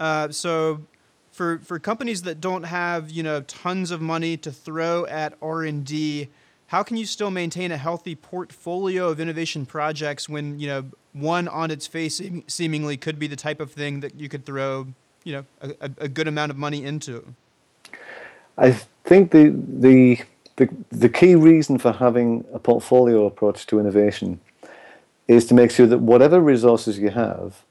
Uh, 0.00 0.30
so, 0.30 0.82
for 1.30 1.58
for 1.58 1.78
companies 1.78 2.22
that 2.22 2.40
don't 2.40 2.64
have 2.64 3.10
you 3.10 3.22
know 3.22 3.42
tons 3.42 3.90
of 3.90 4.00
money 4.00 4.36
to 4.36 4.52
throw 4.52 5.06
at 5.06 5.34
R 5.42 5.64
and 5.64 5.84
D, 5.84 6.28
how 6.68 6.82
can 6.82 6.96
you 6.96 7.06
still 7.06 7.30
maintain 7.30 7.72
a 7.72 7.76
healthy 7.76 8.14
portfolio 8.14 9.08
of 9.08 9.20
innovation 9.20 9.66
projects 9.66 10.28
when 10.28 10.58
you 10.58 10.66
know 10.68 10.84
one 11.12 11.48
on 11.48 11.70
its 11.70 11.86
face 11.86 12.20
seemingly 12.46 12.96
could 12.96 13.18
be 13.18 13.26
the 13.26 13.36
type 13.36 13.60
of 13.60 13.72
thing 13.72 14.00
that 14.00 14.18
you 14.18 14.28
could 14.28 14.46
throw 14.46 14.86
you 15.24 15.32
know 15.32 15.44
a, 15.60 15.90
a 15.98 16.08
good 16.08 16.28
amount 16.28 16.50
of 16.50 16.56
money 16.56 16.84
into? 16.84 17.34
I 18.56 18.72
think 19.04 19.30
the, 19.30 19.54
the 19.56 20.20
the 20.56 20.68
the 20.90 21.08
key 21.08 21.34
reason 21.34 21.78
for 21.78 21.92
having 21.92 22.44
a 22.52 22.58
portfolio 22.58 23.26
approach 23.26 23.66
to 23.66 23.78
innovation 23.78 24.40
is 25.28 25.46
to 25.46 25.54
make 25.54 25.70
sure 25.70 25.86
that 25.86 25.98
whatever 25.98 26.40
resources 26.40 26.98
you 26.98 27.10
have 27.10 27.62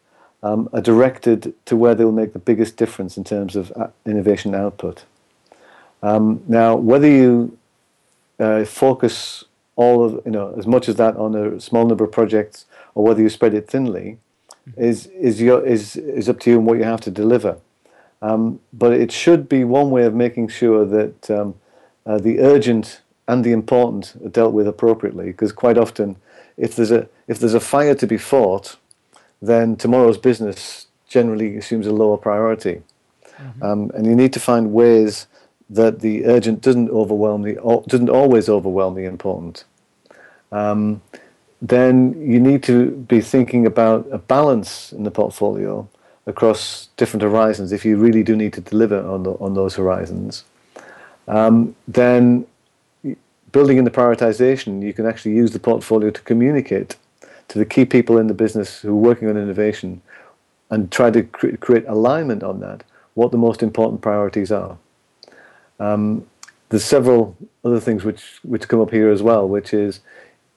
um, 0.43 0.69
are 0.73 0.81
directed 0.81 1.53
to 1.65 1.75
where 1.75 1.95
they 1.95 2.05
will 2.05 2.11
make 2.11 2.33
the 2.33 2.39
biggest 2.39 2.77
difference 2.77 3.17
in 3.17 3.23
terms 3.23 3.55
of 3.55 3.71
uh, 3.75 3.87
innovation 4.05 4.53
output. 4.53 5.05
Um, 6.03 6.43
now, 6.47 6.75
whether 6.75 7.07
you 7.07 7.57
uh, 8.39 8.65
focus 8.65 9.43
all 9.75 10.03
of 10.03 10.21
you 10.25 10.31
know 10.31 10.53
as 10.57 10.67
much 10.67 10.89
as 10.89 10.95
that 10.95 11.15
on 11.15 11.35
a 11.35 11.59
small 11.59 11.85
number 11.85 12.03
of 12.03 12.11
projects, 12.11 12.65
or 12.95 13.03
whether 13.03 13.21
you 13.21 13.29
spread 13.29 13.53
it 13.53 13.67
thinly, 13.67 14.17
is 14.75 15.07
is 15.07 15.41
your 15.41 15.65
is 15.65 15.95
is 15.95 16.29
up 16.29 16.39
to 16.41 16.51
you 16.51 16.57
and 16.57 16.67
what 16.67 16.77
you 16.77 16.83
have 16.83 17.01
to 17.01 17.11
deliver. 17.11 17.57
Um, 18.21 18.59
but 18.73 18.93
it 18.93 19.11
should 19.11 19.47
be 19.47 19.63
one 19.63 19.91
way 19.91 20.03
of 20.03 20.13
making 20.13 20.47
sure 20.49 20.85
that 20.85 21.29
um, 21.29 21.55
uh, 22.05 22.17
the 22.17 22.39
urgent 22.39 23.01
and 23.27 23.43
the 23.43 23.51
important 23.51 24.15
are 24.23 24.29
dealt 24.29 24.53
with 24.53 24.67
appropriately. 24.67 25.27
Because 25.27 25.51
quite 25.51 25.77
often, 25.77 26.15
if 26.57 26.75
there's 26.75 26.91
a 26.91 27.07
if 27.27 27.39
there's 27.39 27.53
a 27.53 27.59
fire 27.59 27.95
to 27.95 28.07
be 28.07 28.17
fought, 28.17 28.77
then 29.41 29.75
tomorrow's 29.75 30.17
business 30.17 30.87
generally 31.07 31.57
assumes 31.57 31.87
a 31.87 31.91
lower 31.91 32.17
priority, 32.17 32.81
mm-hmm. 33.37 33.63
um, 33.63 33.91
and 33.93 34.05
you 34.05 34.15
need 34.15 34.33
to 34.33 34.39
find 34.39 34.73
ways 34.73 35.27
that 35.69 35.99
the 35.99 36.25
urgent 36.25 36.61
doesn't 36.61 36.89
overwhelm 36.89 37.41
the 37.43 37.55
doesn't 37.87 38.09
always 38.09 38.49
overwhelm 38.49 38.95
the 38.95 39.05
important. 39.05 39.63
Um, 40.51 41.01
then 41.61 42.13
you 42.21 42.39
need 42.39 42.63
to 42.63 42.91
be 42.91 43.19
thinking 43.19 43.65
about 43.65 44.07
a 44.11 44.17
balance 44.17 44.93
in 44.93 45.03
the 45.03 45.11
portfolio 45.11 45.87
across 46.27 46.89
different 46.97 47.23
horizons, 47.23 47.71
if 47.71 47.85
you 47.85 47.97
really 47.97 48.21
do 48.21 48.35
need 48.35 48.53
to 48.53 48.61
deliver 48.61 48.99
on, 49.07 49.23
the, 49.23 49.31
on 49.31 49.53
those 49.53 49.75
horizons, 49.75 50.43
um, 51.27 51.73
then 51.87 52.45
building 53.53 53.77
in 53.77 53.85
the 53.85 53.91
prioritization, 53.91 54.83
you 54.83 54.93
can 54.93 55.05
actually 55.05 55.33
use 55.33 55.51
the 55.51 55.59
portfolio 55.59 56.11
to 56.11 56.21
communicate 56.21 56.97
to 57.49 57.59
the 57.59 57.65
key 57.65 57.85
people 57.85 58.17
in 58.17 58.27
the 58.27 58.33
business 58.33 58.81
who 58.81 58.89
are 58.89 58.95
working 58.95 59.29
on 59.29 59.37
innovation 59.37 60.01
and 60.69 60.91
try 60.91 61.09
to 61.11 61.23
cre- 61.23 61.55
create 61.55 61.85
alignment 61.87 62.43
on 62.43 62.59
that, 62.59 62.83
what 63.13 63.31
the 63.31 63.37
most 63.37 63.63
important 63.63 64.01
priorities 64.01 64.51
are. 64.51 64.77
Um, 65.79 66.27
there's 66.69 66.83
several 66.83 67.37
other 67.63 67.79
things 67.79 68.03
which, 68.03 68.39
which 68.43 68.67
come 68.67 68.81
up 68.81 68.91
here 68.91 69.09
as 69.09 69.23
well, 69.23 69.47
which 69.47 69.73
is 69.73 70.01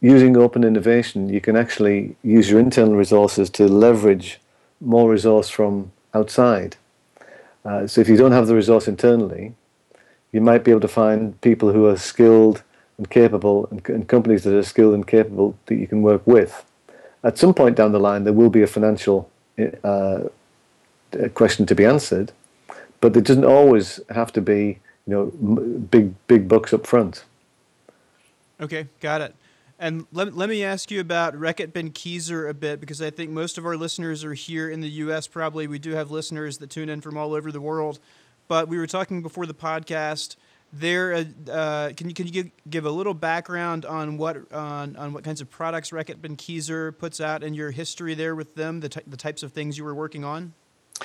using 0.01 0.37
open 0.37 0.65
innovation, 0.65 1.29
you 1.29 1.41
can 1.41 1.57
actually 1.57 2.17
use 2.23 2.51
your 2.51 2.59
internal 2.59 2.97
resources 2.97 3.51
to 3.51 3.69
leverage 3.69 4.41
more 4.81 5.11
resource 5.11 5.49
from 5.49 5.93
outside. 6.15 6.77
Uh, 7.65 7.87
so 7.87 8.01
if 8.01 8.09
you 8.09 8.17
don't 8.17 8.33
have 8.33 8.47
the 8.47 8.55
resource 8.55 8.89
internally, 8.89 9.55
you 10.33 10.41
might 10.41 10.65
be 10.65 10.71
able 10.71 10.81
to 10.81 10.89
find 10.89 11.39
people 11.43 11.73
who 11.73 11.87
are 11.87 11.97
skilled 11.97 12.63
and 12.97 13.11
capable 13.11 13.67
and, 13.71 13.87
and, 13.89 14.09
companies 14.09 14.45
that 14.45 14.57
are 14.57 14.63
skilled 14.63 14.95
and 14.95 15.07
capable 15.07 15.57
that 15.67 15.77
you 15.77 15.87
can 15.87 16.03
work 16.03 16.27
with. 16.27 16.65
At 17.23 17.39
some 17.39 17.55
point 17.55 17.77
down 17.77 17.93
the 17.93 18.01
line, 18.01 18.25
there 18.25 18.33
will 18.33 18.51
be 18.51 18.63
a 18.63 18.67
financial 18.67 19.31
uh, 19.85 20.21
question 21.35 21.67
to 21.67 21.75
be 21.75 21.85
answered, 21.85 22.33
but 23.01 23.17
it 23.17 23.25
doesn't 23.25 23.45
always 23.45 24.01
have 24.11 24.33
to 24.33 24.41
be 24.41 24.79
you 25.07 25.13
know 25.13 25.27
big 25.91 26.15
big 26.27 26.49
bucks 26.49 26.73
up 26.73 26.87
front. 26.87 27.25
Okay, 28.61 28.89
got 29.01 29.21
it. 29.21 29.35
And 29.79 30.07
let, 30.13 30.37
let 30.37 30.51
me 30.51 30.63
ask 30.63 30.91
you 30.91 31.01
about 31.01 31.35
Reckitt 31.35 31.73
Benckiser 31.73 32.51
a 32.51 32.53
bit 32.53 32.81
because 32.81 33.01
I 33.01 33.09
think 33.09 33.31
most 33.31 33.57
of 33.57 33.65
our 33.65 33.79
listeners 33.79 34.23
are 34.25 34.35
here 34.35 34.69
in 34.69 34.83
the 34.83 34.91
U.S. 34.91 35.27
Probably 35.27 35.67
we 35.67 35.79
do 35.79 35.93
have 35.93 36.11
listeners 36.11 36.59
that 36.59 36.69
tune 36.69 36.91
in 36.91 37.01
from 37.01 37.17
all 37.17 37.33
over 37.33 37.51
the 37.51 37.63
world. 37.63 37.99
But 38.47 38.69
we 38.69 38.77
were 38.77 38.87
talking 38.87 39.23
before 39.23 39.47
the 39.47 39.55
podcast. 39.55 40.37
There, 40.73 41.15
uh, 41.15 41.51
uh, 41.51 41.93
can 41.97 42.09
you 42.09 42.15
can 42.15 42.27
you 42.27 42.33
give, 42.33 42.51
give 42.69 42.85
a 42.85 42.91
little 42.91 43.15
background 43.15 43.85
on 43.85 44.17
what 44.17 44.53
on, 44.53 44.95
on 44.97 45.13
what 45.13 45.25
kinds 45.25 45.41
of 45.41 45.51
products 45.51 45.91
Reckitt 45.91 46.19
Benckiser 46.19 46.97
puts 46.97 47.21
out 47.21 47.43
and 47.43 47.57
your 47.57 47.73
history 47.73 48.15
there 48.15 48.37
with 48.37 48.55
them, 48.55 48.81
the, 48.81 49.03
the 49.07 49.17
types 49.17 49.43
of 49.43 49.53
things 49.53 49.77
you 49.77 49.85
were 49.85 49.95
working 49.95 50.25
on? 50.25 50.53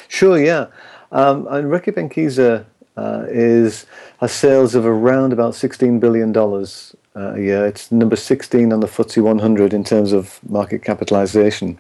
Sure, 0.07 0.37
yeah. 0.37 0.67
Um, 1.11 1.47
and 1.47 1.67
Reckitt 1.67 1.95
Benckiser 1.95 2.65
uh, 2.95 3.25
is 3.27 3.87
has 4.19 4.31
sales 4.31 4.75
of 4.75 4.85
around 4.85 5.33
about 5.33 5.55
sixteen 5.55 5.99
billion 5.99 6.31
dollars 6.31 6.95
uh, 7.15 7.33
a 7.35 7.39
year. 7.39 7.65
It's 7.65 7.91
number 7.91 8.15
16 8.15 8.73
on 8.73 8.81
the 8.81 8.87
FTSE 8.87 9.23
100 9.23 9.73
in 9.73 9.83
terms 9.83 10.11
of 10.11 10.39
market 10.49 10.83
capitalization. 10.83 11.79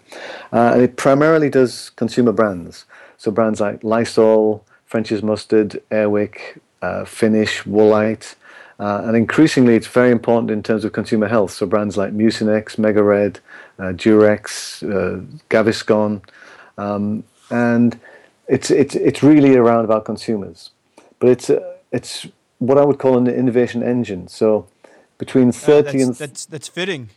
Uh, 0.53 0.71
and 0.73 0.81
it 0.81 0.95
primarily 0.95 1.49
does 1.49 1.89
consumer 1.91 2.31
brands. 2.31 2.85
So 3.17 3.31
brands 3.31 3.59
like 3.59 3.83
Lysol, 3.83 4.65
French's 4.85 5.21
Mustard, 5.21 5.81
Airwick, 5.91 6.59
uh, 6.85 7.05
Finish, 7.05 7.63
Woolite. 7.63 8.35
Uh, 8.79 9.03
and 9.05 9.15
increasingly, 9.15 9.75
it's 9.75 9.87
very 9.87 10.11
important 10.11 10.51
in 10.51 10.61
terms 10.61 10.83
of 10.85 10.91
consumer 10.91 11.27
health. 11.27 11.51
So 11.51 11.65
brands 11.65 11.95
like 11.97 12.11
Mucinex, 12.13 12.75
Megared, 12.77 13.37
uh, 13.79 13.93
Durex, 13.93 14.83
uh, 14.83 15.21
Gaviscon. 15.49 16.21
Um, 16.77 17.23
and 17.49 17.99
it's, 18.47 18.69
it's, 18.71 18.95
it's 18.95 19.23
really 19.23 19.55
around 19.55 19.85
about 19.85 20.03
consumers. 20.05 20.71
But 21.19 21.29
it's, 21.29 21.51
it's 21.91 22.27
what 22.59 22.77
I 22.77 22.83
would 22.83 22.99
call 22.99 23.17
an 23.17 23.27
innovation 23.27 23.81
engine. 23.81 24.27
So 24.27 24.67
between 25.17 25.51
30 25.51 25.71
uh, 25.71 25.81
that's, 25.81 26.03
and 26.03 26.15
that's 26.15 26.45
that's 26.45 26.67
fitting 26.67 27.09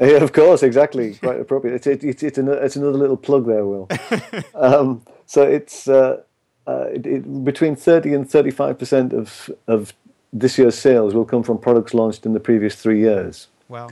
yeah 0.00 0.22
of 0.22 0.32
course 0.32 0.62
exactly 0.62 1.14
quite 1.22 1.40
appropriate 1.40 1.74
it's 1.74 2.04
it's 2.04 2.22
it's, 2.22 2.38
another, 2.38 2.62
it's 2.62 2.76
another 2.76 2.98
little 2.98 3.16
plug 3.16 3.46
there 3.46 3.64
will 3.64 3.88
um, 4.54 5.02
so 5.26 5.42
it's 5.42 5.88
uh, 5.88 6.20
uh, 6.66 6.86
it, 6.92 7.06
it, 7.06 7.44
between 7.44 7.76
30 7.76 8.14
and 8.14 8.30
35 8.30 8.78
percent 8.78 9.12
of 9.12 9.50
of 9.66 9.92
this 10.32 10.58
year's 10.58 10.76
sales 10.76 11.14
will 11.14 11.24
come 11.24 11.42
from 11.42 11.58
products 11.58 11.94
launched 11.94 12.26
in 12.26 12.32
the 12.32 12.40
previous 12.40 12.74
three 12.76 13.00
years. 13.00 13.48
Wow. 13.68 13.88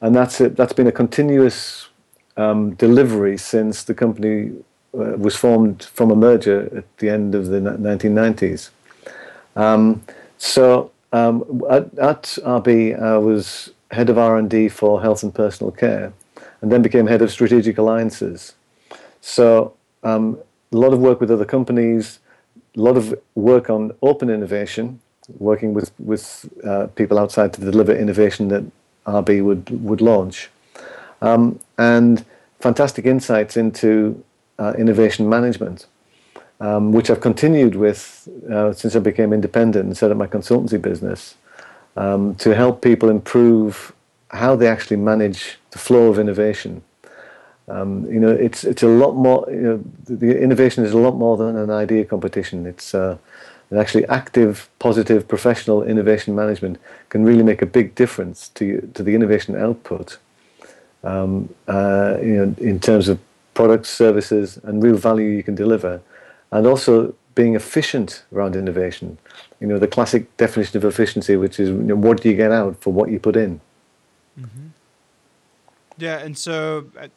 And 0.00 0.14
that's 0.14 0.40
it. 0.40 0.56
That's 0.56 0.72
been 0.72 0.86
a 0.86 0.92
continuous 0.92 1.88
um, 2.36 2.74
delivery 2.74 3.38
since 3.38 3.84
the 3.84 3.94
company 3.94 4.52
uh, 4.92 5.16
was 5.16 5.36
formed 5.36 5.84
from 5.84 6.10
a 6.10 6.16
merger 6.16 6.68
at 6.76 6.98
the 6.98 7.10
end 7.10 7.34
of 7.34 7.46
the 7.46 7.60
1990s 7.60 8.70
um, 9.56 10.02
so 10.38 10.90
um, 11.12 11.62
at, 11.70 11.96
at, 11.98 12.22
RB, 12.44 13.00
I 13.00 13.18
was 13.18 13.70
head 13.90 14.10
of 14.10 14.18
R&D 14.18 14.68
for 14.68 15.00
health 15.00 15.22
and 15.22 15.34
personal 15.34 15.70
care, 15.70 16.12
and 16.60 16.72
then 16.72 16.82
became 16.82 17.06
head 17.06 17.22
of 17.22 17.30
strategic 17.30 17.78
alliances. 17.78 18.54
So 19.20 19.74
um, 20.02 20.38
a 20.74 20.78
lot 20.84 20.92
of 20.92 20.98
work 20.98 21.20
with 21.20 21.30
other 21.30 21.44
companies, 21.56 22.18
a 22.76 22.80
lot 22.80 22.96
of 22.96 23.18
work 23.34 23.70
on 23.70 23.92
open 24.02 24.28
innovation, 24.28 25.00
working 25.38 25.72
with 25.74 25.90
with 25.98 26.24
uh, 26.70 26.86
people 27.00 27.18
outside 27.18 27.52
to 27.54 27.60
deliver 27.60 27.92
innovation 27.96 28.48
that 28.48 28.64
RB 29.06 29.42
would 29.42 29.62
would 29.88 30.00
launch, 30.00 30.50
um, 31.22 31.58
and 31.78 32.24
fantastic 32.60 33.04
insights 33.06 33.56
into 33.56 34.22
uh, 34.58 34.74
innovation 34.76 35.28
management 35.28 35.86
um, 36.60 36.92
which 36.92 37.10
I've 37.10 37.20
continued 37.20 37.74
with 37.74 38.28
uh, 38.50 38.72
since 38.72 38.96
I 38.96 39.00
became 39.00 39.32
independent 39.32 39.86
and 39.86 39.96
set 39.96 40.10
up 40.10 40.16
my 40.16 40.26
consultancy 40.26 40.80
business 40.80 41.34
um, 41.96 42.34
to 42.36 42.54
help 42.54 42.80
people 42.80 43.08
improve 43.08 43.92
how 44.30 44.56
they 44.56 44.66
actually 44.66 44.96
manage 44.96 45.58
the 45.70 45.78
flow 45.78 46.08
of 46.08 46.18
innovation. 46.18 46.82
Um, 47.68 48.06
you 48.12 48.20
know, 48.20 48.30
it's 48.30 48.64
it's 48.64 48.82
a 48.82 48.88
lot 48.88 49.14
more. 49.14 49.46
You 49.50 49.60
know, 49.60 49.84
the 50.04 50.38
innovation 50.38 50.84
is 50.84 50.92
a 50.92 50.98
lot 50.98 51.16
more 51.16 51.36
than 51.36 51.56
an 51.56 51.70
idea 51.70 52.04
competition. 52.04 52.66
It's 52.66 52.94
uh, 52.94 53.16
actually, 53.74 54.06
active, 54.06 54.68
positive, 54.78 55.26
professional 55.26 55.82
innovation 55.82 56.34
management 56.34 56.78
can 57.08 57.24
really 57.24 57.42
make 57.42 57.62
a 57.62 57.66
big 57.66 57.94
difference 57.94 58.48
to 58.50 58.90
to 58.94 59.02
the 59.02 59.14
innovation 59.14 59.56
output. 59.56 60.18
Um, 61.02 61.54
uh, 61.68 62.16
you 62.20 62.36
know, 62.36 62.54
in 62.58 62.80
terms 62.80 63.08
of 63.08 63.18
products, 63.54 63.88
services, 63.88 64.58
and 64.64 64.82
real 64.82 64.96
value 64.96 65.28
you 65.28 65.42
can 65.42 65.54
deliver, 65.54 66.00
and 66.50 66.66
also 66.66 67.14
being 67.34 67.54
efficient 67.54 68.24
around 68.32 68.56
innovation. 68.56 69.18
You 69.60 69.66
know, 69.66 69.78
the 69.78 69.88
classic 69.88 70.36
definition 70.36 70.76
of 70.76 70.84
efficiency, 70.84 71.36
which 71.36 71.58
is 71.58 71.68
you 71.70 71.74
know, 71.74 71.96
what 71.96 72.22
do 72.22 72.28
you 72.28 72.36
get 72.36 72.52
out 72.52 72.80
for 72.80 72.92
what 72.92 73.10
you 73.10 73.18
put 73.18 73.36
in. 73.36 73.60
Mm-hmm. 74.38 74.66
Yeah, 75.98 76.18
and 76.18 76.36
so 76.36 76.86
uh, 76.98 77.08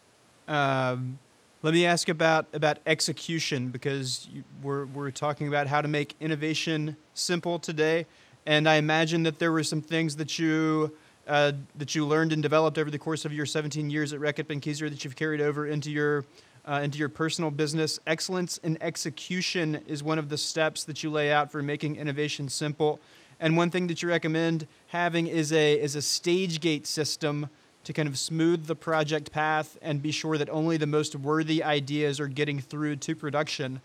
um, 0.48 1.20
let 1.64 1.74
me 1.74 1.86
ask 1.86 2.08
about 2.10 2.48
about 2.54 2.78
execution 2.86 3.70
because 3.70 4.28
you, 4.32 4.44
we're 4.62 4.86
we're 4.86 5.12
talking 5.12 5.48
about 5.48 5.68
how 5.68 5.82
to 5.82 5.88
make 5.88 6.16
innovation 6.20 6.96
simple 7.14 7.60
today, 7.60 8.06
and 8.46 8.70
I 8.70 8.76
imagine 8.76 9.24
that 9.24 9.40
there 9.40 9.52
were 9.52 9.64
some 9.64 9.82
things 9.82 10.16
that 10.18 10.40
you. 10.40 10.96
Uh, 11.28 11.52
that 11.76 11.94
you 11.94 12.06
learned 12.06 12.32
and 12.32 12.42
developed 12.42 12.78
over 12.78 12.90
the 12.90 12.98
course 12.98 13.26
of 13.26 13.34
your 13.34 13.46
17 13.46 13.90
years 13.90 14.14
at 14.14 14.20
Reckitt 14.22 14.46
Benckiser 14.46 14.90
that 14.90 15.04
you've 15.04 15.18
carried 15.18 15.42
over 15.42 15.68
into 15.68 15.92
your 15.92 16.24
uh, 16.66 16.80
into 16.82 16.98
your 16.98 17.10
personal 17.10 17.52
business. 17.52 18.00
Excellence 18.08 18.60
in 18.60 18.78
execution 18.82 19.84
is 19.88 20.02
one 20.02 20.20
of 20.20 20.30
the 20.30 20.38
steps 20.38 20.86
that 20.86 21.04
you 21.04 21.10
lay 21.10 21.30
out 21.30 21.52
for 21.52 21.62
making 21.62 21.98
innovation 21.98 22.48
simple. 22.48 23.02
And 23.42 23.58
one 23.58 23.70
thing 23.70 23.88
that 23.88 24.02
you 24.02 24.08
recommend 24.08 24.68
having 24.88 25.28
is 25.28 25.52
a 25.52 25.74
is 25.74 25.96
a 25.96 26.02
stage 26.02 26.62
gate 26.62 26.88
system 26.88 27.50
to 27.88 27.94
kind 27.94 28.10
of 28.10 28.20
smooth 28.20 28.66
the 28.66 28.76
project 28.76 29.32
path 29.32 29.78
and 29.82 30.02
be 30.02 30.12
sure 30.12 30.38
that 30.38 30.50
only 30.50 30.76
the 30.76 30.86
most 30.86 31.16
worthy 31.16 31.64
ideas 31.64 32.20
are 32.20 32.28
getting 32.28 32.60
through 32.60 32.98
to 32.98 33.16
production. 33.16 33.80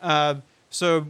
Uh, 0.00 0.36
so 0.70 1.08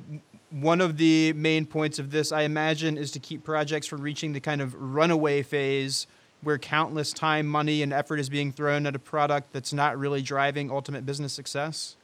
one 0.48 0.80
of 0.80 0.96
the 0.96 1.34
main 1.34 1.66
points 1.66 1.98
of 1.98 2.10
this, 2.10 2.32
I 2.32 2.42
imagine, 2.42 2.96
is 2.96 3.10
to 3.10 3.18
keep 3.18 3.44
projects 3.44 3.86
from 3.86 4.00
reaching 4.00 4.32
the 4.32 4.40
kind 4.40 4.62
of 4.62 4.74
runaway 4.74 5.42
phase 5.42 6.06
where 6.40 6.56
countless 6.56 7.12
time, 7.12 7.46
money, 7.46 7.82
and 7.82 7.92
effort 7.92 8.18
is 8.18 8.30
being 8.30 8.50
thrown 8.50 8.86
at 8.86 8.96
a 8.96 8.98
product 8.98 9.52
that's 9.52 9.74
not 9.74 9.98
really 9.98 10.22
driving 10.22 10.70
ultimate 10.70 11.04
business 11.04 11.34
success? 11.34 11.96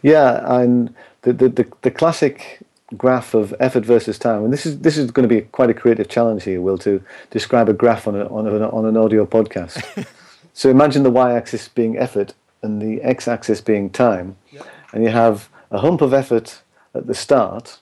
Yeah, 0.00 0.60
and 0.60 0.94
the, 1.22 1.34
the, 1.34 1.48
the, 1.50 1.72
the 1.82 1.90
classic 1.90 2.60
graph 2.96 3.34
of 3.34 3.54
effort 3.60 3.84
versus 3.84 4.18
time, 4.18 4.44
and 4.44 4.52
this 4.52 4.64
is 4.64 4.80
this 4.80 4.96
is 4.96 5.10
going 5.10 5.28
to 5.28 5.34
be 5.34 5.42
quite 5.42 5.70
a 5.70 5.74
creative 5.74 6.08
challenge 6.08 6.44
here, 6.44 6.60
Will, 6.60 6.78
to 6.78 7.02
describe 7.30 7.68
a 7.68 7.72
graph 7.72 8.08
on 8.08 8.16
a, 8.16 8.26
on, 8.26 8.46
a, 8.46 8.68
on 8.70 8.86
an 8.86 8.96
audio 8.96 9.26
podcast. 9.26 10.06
so 10.54 10.70
imagine 10.70 11.02
the 11.02 11.10
y-axis 11.10 11.68
being 11.68 11.98
effort 11.98 12.34
and 12.62 12.80
the 12.82 13.02
x-axis 13.02 13.60
being 13.60 13.90
time, 13.90 14.36
yep. 14.50 14.66
and 14.92 15.04
you 15.04 15.10
have 15.10 15.48
a 15.70 15.78
hump 15.78 16.00
of 16.00 16.14
effort 16.14 16.62
at 16.94 17.06
the 17.06 17.14
start, 17.14 17.78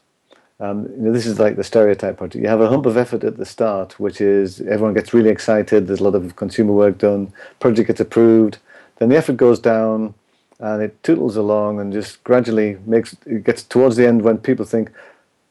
um, 0.59 0.89
you 0.97 1.03
know, 1.03 1.13
this 1.13 1.27
is 1.27 1.39
like 1.39 1.57
the 1.57 1.65
stereotype 1.65 2.17
project. 2.17 2.43
You 2.43 2.49
have 2.49 2.61
a 2.61 2.69
hump 2.69 2.87
of 2.87 2.97
effort 2.97 3.25
at 3.25 3.37
the 3.37 3.45
start, 3.45 4.01
which 4.01 4.21
is 4.21 4.61
everyone 4.63 4.95
gets 4.95 5.13
really 5.13 5.29
excited. 5.29 5.87
There's 5.87 6.01
a 6.01 6.05
lot 6.05 6.15
of 6.15 6.37
consumer 6.37 6.73
work 6.73 6.99
done. 6.99 7.33
Project 7.61 7.89
gets 7.89 8.01
approved. 8.01 8.59
Then 8.97 9.11
the 9.11 9.17
effort 9.17 9.37
goes 9.37 9.59
down, 9.59 10.15
and 10.59 10.83
it 10.83 11.03
tootles 11.03 11.37
along, 11.37 11.81
and 11.81 11.93
just 11.93 12.23
gradually 12.25 12.79
makes 12.87 13.17
it 13.27 13.45
gets 13.45 13.63
towards 13.63 13.97
the 13.97 14.07
end 14.07 14.23
when 14.23 14.39
people 14.39 14.65
think, 14.65 14.91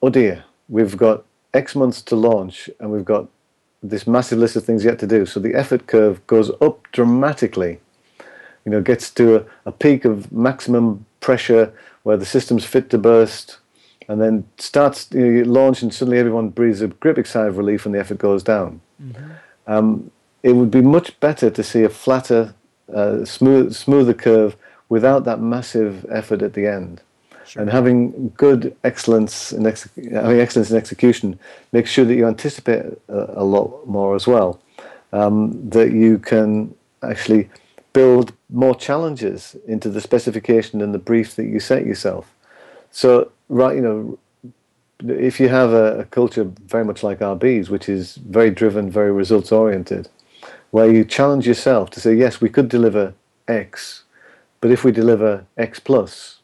"Oh 0.01 0.09
dear, 0.09 0.43
we've 0.69 0.97
got 0.97 1.24
X 1.53 1.75
months 1.75 2.01
to 2.03 2.15
launch, 2.15 2.69
and 2.79 2.91
we've 2.91 3.05
got 3.05 3.27
this 3.83 4.07
massive 4.07 4.39
list 4.39 4.55
of 4.55 4.63
things 4.63 4.83
yet 4.83 5.00
to 5.00 5.07
do." 5.07 5.25
So 5.25 5.39
the 5.39 5.53
effort 5.53 5.88
curve 5.88 6.25
goes 6.27 6.51
up 6.62 6.88
dramatically. 6.91 7.79
You 8.65 8.71
know, 8.71 8.81
gets 8.81 9.12
to 9.12 9.35
a, 9.35 9.45
a 9.65 9.71
peak 9.71 10.05
of 10.05 10.31
maximum 10.31 11.05
pressure 11.19 11.71
where 12.01 12.17
the 12.17 12.25
system's 12.25 12.65
fit 12.65 12.89
to 12.89 12.97
burst 12.97 13.57
and 14.07 14.21
then 14.21 14.47
starts 14.57 15.07
you, 15.12 15.19
know, 15.19 15.29
you 15.29 15.45
launch 15.45 15.81
and 15.81 15.93
suddenly 15.93 16.19
everyone 16.19 16.50
breathes 16.50 16.81
a 16.81 16.88
great 16.88 17.15
big 17.15 17.27
sigh 17.27 17.47
of 17.47 17.57
relief 17.57 17.85
and 17.85 17.95
the 17.95 18.00
effort 18.00 18.17
goes 18.17 18.43
down. 18.43 18.81
Mm-hmm. 19.01 19.31
Um, 19.67 20.11
it 20.44 20.53
would 20.53 20.70
be 20.70 20.81
much 20.81 21.20
better 21.20 21.50
to 21.50 21.63
see 21.63 21.83
a 21.83 21.89
flatter, 21.89 22.53
uh, 22.94 23.25
smooth, 23.25 23.74
smoother 23.74 24.13
curve 24.13 24.55
without 24.89 25.25
that 25.25 25.39
massive 25.39 26.05
effort 26.09 26.41
at 26.41 26.53
the 26.53 26.67
end. 26.67 27.01
Sure. 27.45 27.61
And 27.61 27.71
having 27.71 28.29
good 28.37 28.75
excellence 28.83 29.51
in 29.51 29.67
ex- 29.67 29.89
having 30.11 30.39
excellence 30.39 30.71
in 30.71 30.77
execution 30.77 31.39
makes 31.71 31.91
sure 31.91 32.05
that 32.05 32.15
you 32.15 32.27
anticipate 32.27 32.85
a, 33.07 33.41
a 33.41 33.43
lot 33.43 33.85
more 33.85 34.15
as 34.15 34.25
well. 34.25 34.59
Um, 35.13 35.69
that 35.69 35.91
you 35.91 36.17
can 36.17 36.74
actually 37.03 37.50
build 37.93 38.33
more 38.50 38.75
challenges 38.75 39.55
into 39.67 39.89
the 39.89 40.01
specification 40.01 40.81
and 40.81 40.93
the 40.93 41.00
brief 41.00 41.35
that 41.35 41.45
you 41.45 41.59
set 41.59 41.85
yourself. 41.85 42.33
So 42.91 43.31
right, 43.48 43.75
you 43.75 43.81
know, 43.81 44.19
if 45.00 45.39
you 45.39 45.50
have 45.50 45.71
a, 45.71 46.00
a 46.00 46.05
culture 46.05 46.45
very 46.65 46.83
much 46.83 47.03
like 47.03 47.19
RB's, 47.19 47.69
which 47.69 47.87
is 47.87 48.15
very 48.15 48.50
driven, 48.50 48.89
very 48.89 49.11
results 49.11 49.51
oriented, 49.51 50.09
where 50.71 50.91
you 50.91 51.05
challenge 51.05 51.48
yourself 51.48 51.89
to 51.91 52.00
say, 52.00 52.13
yes, 52.13 52.41
we 52.41 52.50
could 52.50 52.69
deliver 52.69 53.13
X, 53.48 54.03
but 54.61 54.72
if 54.72 54.83
we 54.83 54.91
deliver 54.91 55.46
X 55.57 55.79
plus, 55.79 56.39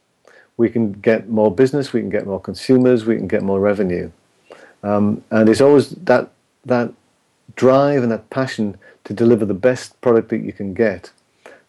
we 0.58 0.70
can 0.70 0.94
get 0.94 1.30
more 1.30 1.54
business, 1.54 1.94
we 1.94 2.02
can 2.02 2.10
get 2.10 2.26
more 2.26 2.40
consumers, 2.40 3.06
we 3.06 3.16
can 3.16 3.28
get 3.28 3.42
more 3.42 3.60
revenue. 3.60 4.12
Um, 4.84 5.24
and 5.32 5.50
it's 5.50 5.62
always 5.62 5.92
that 5.92 6.30
that 6.66 6.94
drive 7.56 8.04
and 8.04 8.12
that 8.12 8.30
passion 8.30 8.78
to 9.04 9.14
deliver 9.14 9.46
the 9.46 9.54
best 9.54 10.00
product 10.02 10.30
that 10.30 10.42
you 10.42 10.54
can 10.54 10.74
get 10.74 11.12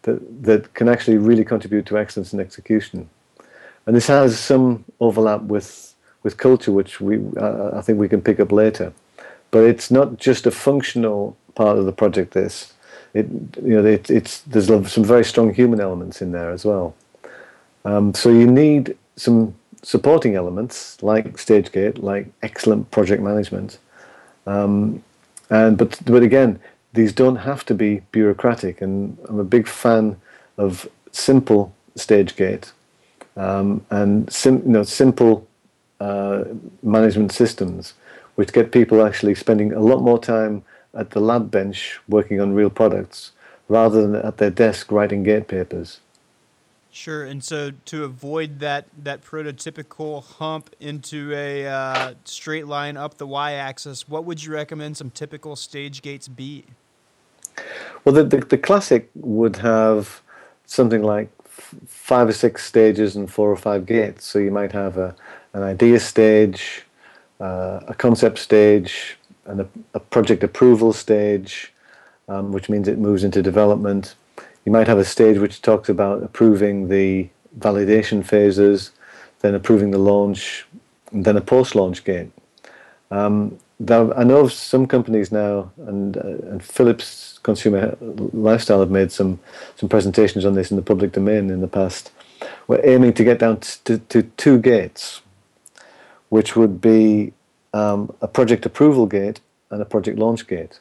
that 0.03 0.43
that 0.43 0.73
can 0.73 0.87
actually 0.87 1.17
really 1.17 1.43
contribute 1.43 1.85
to 1.87 1.97
excellence 1.97 2.33
in 2.33 2.39
execution 2.39 3.09
and 3.85 3.95
this 3.95 4.07
has 4.07 4.39
some 4.39 4.85
overlap 4.99 5.41
with 5.41 5.93
with 6.23 6.37
culture, 6.37 6.71
which 6.71 7.01
we 7.01 7.19
uh, 7.37 7.71
I 7.73 7.81
think 7.81 7.99
we 7.99 8.09
can 8.09 8.21
pick 8.21 8.39
up 8.39 8.51
later. 8.51 8.93
But 9.51 9.65
it's 9.65 9.91
not 9.91 10.17
just 10.17 10.47
a 10.47 10.51
functional 10.51 11.37
part 11.55 11.77
of 11.77 11.85
the 11.85 11.91
project. 11.91 12.33
This, 12.33 12.73
it 13.13 13.27
you 13.61 13.81
know, 13.81 13.85
it, 13.85 14.09
it's 14.09 14.41
there's 14.41 14.67
some 14.67 15.03
very 15.03 15.23
strong 15.23 15.53
human 15.53 15.79
elements 15.79 16.21
in 16.21 16.31
there 16.31 16.51
as 16.51 16.65
well. 16.65 16.95
Um, 17.85 18.13
so 18.13 18.29
you 18.29 18.47
need 18.47 18.97
some 19.15 19.53
supporting 19.81 20.35
elements 20.35 21.01
like 21.03 21.33
StageGate, 21.37 22.01
like 22.01 22.27
excellent 22.41 22.89
project 22.91 23.21
management, 23.21 23.77
um, 24.47 25.03
and 25.49 25.77
but 25.77 25.99
but 26.05 26.23
again, 26.23 26.59
these 26.93 27.13
don't 27.13 27.37
have 27.37 27.65
to 27.65 27.73
be 27.73 28.01
bureaucratic. 28.11 28.81
And 28.81 29.17
I'm 29.27 29.39
a 29.39 29.43
big 29.43 29.67
fan 29.67 30.17
of 30.57 30.87
simple 31.11 31.73
StageGate 31.97 32.71
um, 33.37 33.85
and 33.89 34.31
sim, 34.31 34.61
you 34.65 34.71
know, 34.71 34.83
simple 34.83 35.47
uh, 35.99 36.43
management 36.81 37.31
systems, 37.31 37.93
which 38.35 38.53
get 38.53 38.71
people 38.71 39.05
actually 39.05 39.35
spending 39.35 39.73
a 39.73 39.79
lot 39.79 40.01
more 40.01 40.19
time 40.19 40.63
at 40.93 41.11
the 41.11 41.19
lab 41.19 41.49
bench 41.49 41.99
working 42.07 42.39
on 42.39 42.53
real 42.53 42.69
products 42.69 43.31
rather 43.67 44.01
than 44.01 44.15
at 44.15 44.37
their 44.37 44.49
desk 44.49 44.91
writing 44.91 45.23
gate 45.23 45.47
papers. 45.47 45.99
Sure, 46.91 47.23
and 47.23 47.43
so 47.43 47.71
to 47.85 48.03
avoid 48.03 48.59
that 48.59 48.85
that 49.03 49.23
prototypical 49.23 50.23
hump 50.23 50.69
into 50.79 51.33
a 51.33 51.65
uh, 51.65 52.13
straight 52.23 52.67
line 52.67 52.97
up 52.97 53.17
the 53.17 53.25
y-axis, 53.25 54.07
what 54.07 54.25
would 54.25 54.43
you 54.43 54.53
recommend 54.53 54.95
some 54.95 55.09
typical 55.09 55.55
stage 55.55 56.03
gates 56.03 56.27
be? 56.27 56.65
Well, 58.05 58.13
the, 58.13 58.23
the, 58.23 58.37
the 58.37 58.57
classic 58.59 59.09
would 59.15 59.55
have 59.57 60.21
something 60.67 61.01
like 61.01 61.29
five 61.87 62.29
or 62.29 62.33
six 62.33 62.63
stages 62.63 63.15
and 63.15 63.31
four 63.31 63.49
or 63.49 63.55
five 63.55 63.87
gates. 63.87 64.25
So 64.25 64.37
you 64.37 64.51
might 64.51 64.71
have 64.71 64.97
a, 64.97 65.15
an 65.53 65.63
idea 65.63 65.99
stage, 65.99 66.83
uh, 67.39 67.79
a 67.87 67.95
concept 67.95 68.37
stage, 68.37 69.17
and 69.45 69.67
a, 69.93 69.99
project 69.99 70.43
approval 70.43 70.93
stage, 70.93 71.73
um, 72.27 72.51
which 72.51 72.69
means 72.69 72.87
it 72.87 72.97
moves 72.97 73.23
into 73.23 73.41
development. 73.41 74.15
You 74.65 74.71
might 74.71 74.87
have 74.87 74.97
a 74.97 75.05
stage 75.05 75.37
which 75.37 75.61
talks 75.61 75.89
about 75.89 76.23
approving 76.23 76.87
the 76.87 77.29
validation 77.59 78.25
phases, 78.25 78.91
then 79.41 79.53
approving 79.55 79.91
the 79.91 79.97
launch, 79.97 80.65
and 81.11 81.25
then 81.25 81.37
a 81.37 81.41
post-launch 81.41 82.03
gate. 82.03 82.31
Um, 83.11 83.59
I 83.89 84.23
know 84.23 84.39
of 84.39 84.53
some 84.53 84.87
companies 84.87 85.31
now, 85.31 85.71
and 85.87 86.15
uh, 86.15 86.51
and 86.51 86.63
Philips 86.63 87.39
Consumer 87.43 87.97
Lifestyle 88.01 88.79
have 88.79 88.91
made 88.91 89.11
some 89.11 89.39
some 89.75 89.89
presentations 89.89 90.45
on 90.45 90.53
this 90.53 90.71
in 90.71 90.77
the 90.77 90.83
public 90.83 91.11
domain 91.11 91.49
in 91.49 91.59
the 91.59 91.67
past. 91.67 92.11
We're 92.67 92.85
aiming 92.85 93.13
to 93.13 93.23
get 93.23 93.39
down 93.39 93.59
to, 93.59 93.97
to 93.97 94.23
two 94.23 94.57
gates, 94.57 95.21
which 96.29 96.55
would 96.55 96.79
be 96.81 97.33
um, 97.73 98.13
a 98.21 98.27
project 98.27 98.65
approval 98.65 99.05
gate 99.05 99.39
and 99.69 99.81
a 99.81 99.85
project 99.85 100.19
launch 100.19 100.47
gate. 100.47 100.79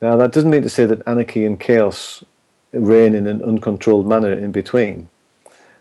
Now 0.00 0.16
that 0.16 0.32
doesn't 0.32 0.50
mean 0.50 0.62
to 0.62 0.70
say 0.70 0.86
that 0.86 1.06
anarchy 1.06 1.44
and 1.44 1.58
chaos 1.58 2.24
reign 2.72 3.14
in 3.14 3.26
an 3.26 3.42
uncontrolled 3.42 4.06
manner 4.06 4.32
in 4.32 4.52
between, 4.52 5.08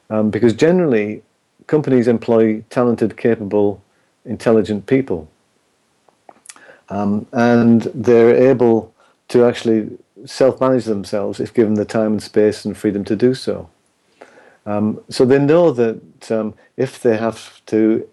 um, 0.09 0.29
because 0.29 0.53
generally 0.53 1.21
companies 1.67 2.07
employ 2.07 2.61
talented, 2.69 3.15
capable, 3.15 3.81
intelligent 4.25 4.85
people 4.87 5.29
um, 6.89 7.25
and 7.33 7.83
they're 7.93 8.35
able 8.35 8.93
to 9.29 9.45
actually 9.45 9.97
self-manage 10.25 10.85
themselves 10.85 11.39
if 11.39 11.53
given 11.53 11.75
the 11.75 11.85
time 11.85 12.13
and 12.13 12.23
space 12.23 12.65
and 12.65 12.75
freedom 12.77 13.03
to 13.05 13.15
do 13.15 13.33
so. 13.33 13.69
Um, 14.65 15.01
so 15.09 15.25
they 15.25 15.39
know 15.39 15.71
that 15.71 16.31
um, 16.31 16.53
if 16.77 17.01
they 17.01 17.17
have 17.17 17.63
to 17.67 18.07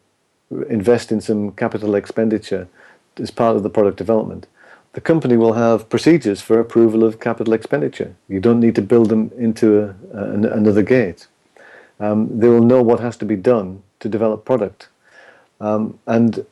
invest 0.68 1.12
in 1.12 1.20
some 1.20 1.52
capital 1.52 1.94
expenditure 1.94 2.68
as 3.18 3.30
part 3.30 3.56
of 3.56 3.62
the 3.62 3.70
product 3.70 3.96
development, 3.96 4.46
the 4.92 5.00
company 5.00 5.36
will 5.36 5.54
have 5.54 5.88
procedures 5.88 6.40
for 6.40 6.58
approval 6.58 7.04
of 7.04 7.20
capital 7.20 7.52
expenditure. 7.52 8.14
You 8.28 8.40
don't 8.40 8.60
need 8.60 8.74
to 8.76 8.82
build 8.82 9.08
them 9.10 9.30
into 9.36 9.82
a, 9.82 9.94
a, 10.14 10.52
another 10.52 10.82
gate. 10.82 11.26
Um, 12.00 12.38
they 12.38 12.48
will 12.48 12.62
know 12.62 12.82
what 12.82 13.00
has 13.00 13.16
to 13.18 13.24
be 13.24 13.36
done 13.36 13.82
to 14.00 14.08
develop 14.08 14.44
product. 14.44 14.88
Um, 15.60 15.98
and 16.06 16.44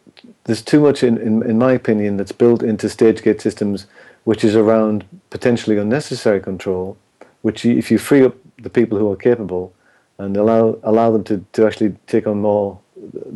there's 0.44 0.62
too 0.62 0.80
much, 0.80 1.02
in, 1.02 1.18
in, 1.18 1.42
in 1.42 1.58
my 1.58 1.72
opinion, 1.72 2.16
that's 2.16 2.32
built 2.32 2.62
into 2.62 2.88
stage 2.88 3.22
gate 3.22 3.40
systems, 3.40 3.86
which 4.24 4.44
is 4.44 4.56
around 4.56 5.04
potentially 5.30 5.76
unnecessary 5.76 6.40
control, 6.40 6.96
which 7.42 7.64
if 7.64 7.90
you 7.90 7.98
free 7.98 8.24
up 8.24 8.34
the 8.58 8.70
people 8.70 8.98
who 8.98 9.10
are 9.10 9.16
capable 9.16 9.72
and 10.18 10.36
allow 10.36 10.78
allow 10.82 11.10
them 11.10 11.24
to, 11.24 11.44
to 11.52 11.66
actually 11.66 11.94
take 12.06 12.26
on 12.26 12.40
more 12.40 12.78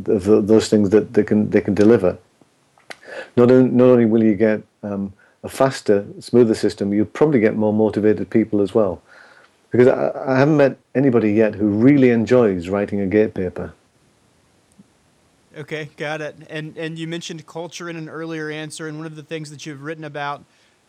of 0.06 0.46
those 0.46 0.68
things 0.68 0.90
that 0.90 1.12
they 1.14 1.24
can 1.24 1.50
they 1.50 1.60
can 1.60 1.74
deliver. 1.74 2.18
Not 3.36 3.50
only, 3.50 3.70
not 3.70 3.86
only 3.86 4.04
will 4.04 4.22
you 4.22 4.34
get 4.34 4.62
um, 4.82 5.12
a 5.42 5.48
faster, 5.48 6.06
smoother 6.20 6.54
system, 6.54 6.92
you'll 6.92 7.06
probably 7.06 7.40
get 7.40 7.56
more 7.56 7.72
motivated 7.72 8.30
people 8.30 8.60
as 8.60 8.74
well. 8.74 9.02
Because 9.70 9.88
I, 9.88 10.32
I 10.32 10.38
haven't 10.38 10.56
met 10.56 10.78
anybody 10.94 11.32
yet 11.32 11.54
who 11.54 11.68
really 11.68 12.10
enjoys 12.10 12.68
writing 12.68 13.00
a 13.00 13.06
gate 13.06 13.34
paper. 13.34 13.72
Okay, 15.56 15.90
got 15.96 16.20
it. 16.20 16.36
And 16.48 16.76
and 16.78 16.98
you 16.98 17.08
mentioned 17.08 17.46
culture 17.46 17.88
in 17.88 17.96
an 17.96 18.08
earlier 18.08 18.50
answer, 18.50 18.86
and 18.86 18.96
one 18.96 19.06
of 19.06 19.16
the 19.16 19.22
things 19.22 19.50
that 19.50 19.66
you've 19.66 19.82
written 19.82 20.04
about 20.04 20.44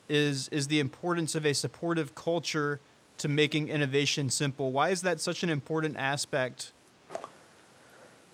is 0.07 0.47
is 0.49 0.67
the 0.67 0.79
importance 0.79 1.35
of 1.35 1.45
a 1.45 1.53
supportive 1.53 2.13
culture 2.15 2.79
to 3.17 3.27
making 3.27 3.69
innovation 3.69 4.29
simple. 4.29 4.71
Why 4.71 4.89
is 4.89 5.01
that 5.01 5.19
such 5.19 5.43
an 5.43 5.49
important 5.49 5.97
aspect? 5.97 6.71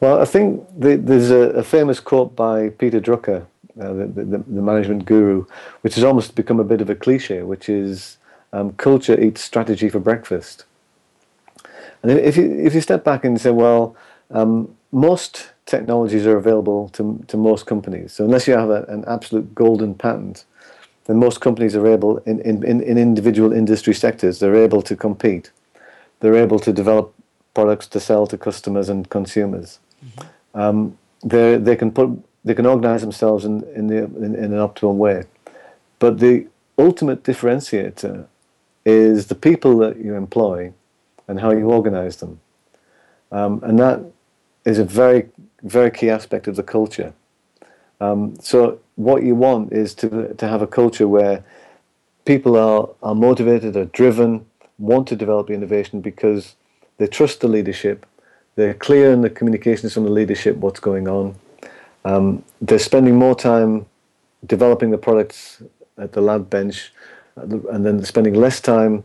Well, 0.05 0.21
I 0.21 0.25
think 0.25 0.63
the, 0.77 0.97
there's 0.97 1.31
a, 1.31 1.49
a, 1.61 1.63
famous 1.63 1.99
quote 1.99 2.35
by 2.35 2.69
Peter 2.69 3.01
Drucker, 3.01 3.47
uh, 3.81 3.93
the, 3.93 4.05
the, 4.05 4.37
the, 4.37 4.61
management 4.61 5.05
guru, 5.05 5.47
which 5.81 5.95
has 5.95 6.03
almost 6.03 6.35
become 6.35 6.59
a 6.59 6.63
bit 6.63 6.79
of 6.79 6.91
a 6.91 6.95
cliche, 6.95 7.41
which 7.41 7.69
is 7.69 8.17
um, 8.53 8.73
culture 8.73 9.19
eats 9.19 9.41
strategy 9.41 9.89
for 9.89 9.99
breakfast. 9.99 10.65
And 12.03 12.11
if 12.11 12.37
you, 12.37 12.53
if 12.53 12.75
you 12.75 12.81
step 12.81 13.03
back 13.03 13.25
and 13.25 13.41
say, 13.41 13.49
well, 13.49 13.95
um, 14.29 14.75
most 14.91 15.53
technologies 15.65 16.27
are 16.27 16.37
available 16.37 16.89
to, 16.89 17.25
to 17.27 17.35
most 17.35 17.65
companies. 17.65 18.13
So 18.13 18.25
unless 18.25 18.47
you 18.47 18.53
have 18.53 18.69
a, 18.69 18.83
an 18.83 19.05
absolute 19.07 19.55
golden 19.55 19.95
patent, 19.95 20.45
then 21.05 21.17
most 21.17 21.41
companies 21.41 21.75
are 21.75 21.87
able, 21.87 22.19
in, 22.27 22.41
in, 22.41 22.63
in 22.63 22.99
individual 22.99 23.51
industry 23.51 23.95
sectors, 23.95 24.37
they're 24.37 24.55
able 24.55 24.83
to 24.83 24.95
compete. 24.95 25.49
They're 26.19 26.35
able 26.35 26.59
to 26.59 26.71
develop 26.71 27.11
products 27.55 27.87
to 27.87 27.99
sell 27.99 28.27
to 28.27 28.37
customers 28.37 28.87
and 28.87 29.09
consumers. 29.09 29.79
Mm-hmm. 30.05 30.59
Um, 30.59 30.97
they 31.23 31.57
they 31.57 31.75
can 31.75 31.91
put 31.91 32.09
they 32.43 32.53
can 32.53 32.65
organize 32.65 33.01
themselves 33.01 33.45
in 33.45 33.63
in, 33.75 33.87
the, 33.87 33.97
in, 33.97 34.35
in 34.35 34.53
an 34.53 34.59
optimal 34.59 34.95
way, 34.95 35.23
but 35.99 36.19
the 36.19 36.47
ultimate 36.77 37.23
differentiator 37.23 38.27
is 38.85 39.27
the 39.27 39.35
people 39.35 39.77
that 39.77 39.97
you 39.97 40.13
employ 40.15 40.71
and 41.27 41.39
how 41.39 41.51
you 41.51 41.71
organize 41.71 42.17
them, 42.17 42.39
um, 43.31 43.59
and 43.63 43.79
that 43.79 44.01
is 44.65 44.79
a 44.79 44.85
very 44.85 45.29
very 45.63 45.89
key 45.89 46.09
aspect 46.09 46.47
of 46.47 46.55
the 46.55 46.63
culture. 46.63 47.13
Um, 47.99 48.35
so 48.39 48.79
what 48.95 49.23
you 49.23 49.35
want 49.35 49.73
is 49.73 49.95
to 49.95 50.33
to 50.35 50.47
have 50.47 50.61
a 50.61 50.67
culture 50.67 51.07
where 51.07 51.43
people 52.25 52.55
are 52.55 52.89
are 53.01 53.15
motivated, 53.15 53.75
are 53.75 53.85
driven, 53.85 54.45
want 54.77 55.07
to 55.07 55.15
develop 55.15 55.49
innovation 55.49 56.01
because 56.01 56.55
they 56.97 57.07
trust 57.07 57.41
the 57.41 57.47
leadership, 57.47 58.05
they're 58.55 58.73
clear 58.73 59.11
in 59.11 59.21
the 59.21 59.29
communications 59.29 59.93
from 59.93 60.03
the 60.03 60.09
leadership 60.09 60.55
what's 60.57 60.79
going 60.79 61.07
on. 61.07 61.35
Um, 62.05 62.43
they're 62.61 62.79
spending 62.79 63.15
more 63.15 63.35
time 63.35 63.85
developing 64.45 64.91
the 64.91 64.97
products 64.97 65.61
at 65.97 66.13
the 66.13 66.21
lab 66.21 66.49
bench, 66.49 66.91
and 67.35 67.85
then 67.85 68.03
spending 68.03 68.33
less 68.33 68.61
time 68.61 69.03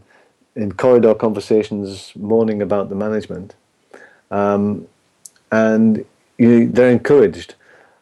in 0.55 0.73
corridor 0.73 1.15
conversations 1.15 2.13
moaning 2.17 2.63
about 2.63 2.89
the 2.89 2.95
management. 2.95 3.55
Um, 4.31 4.87
and 5.51 6.05
you, 6.39 6.69
they're 6.69 6.91
encouraged. 6.91 7.55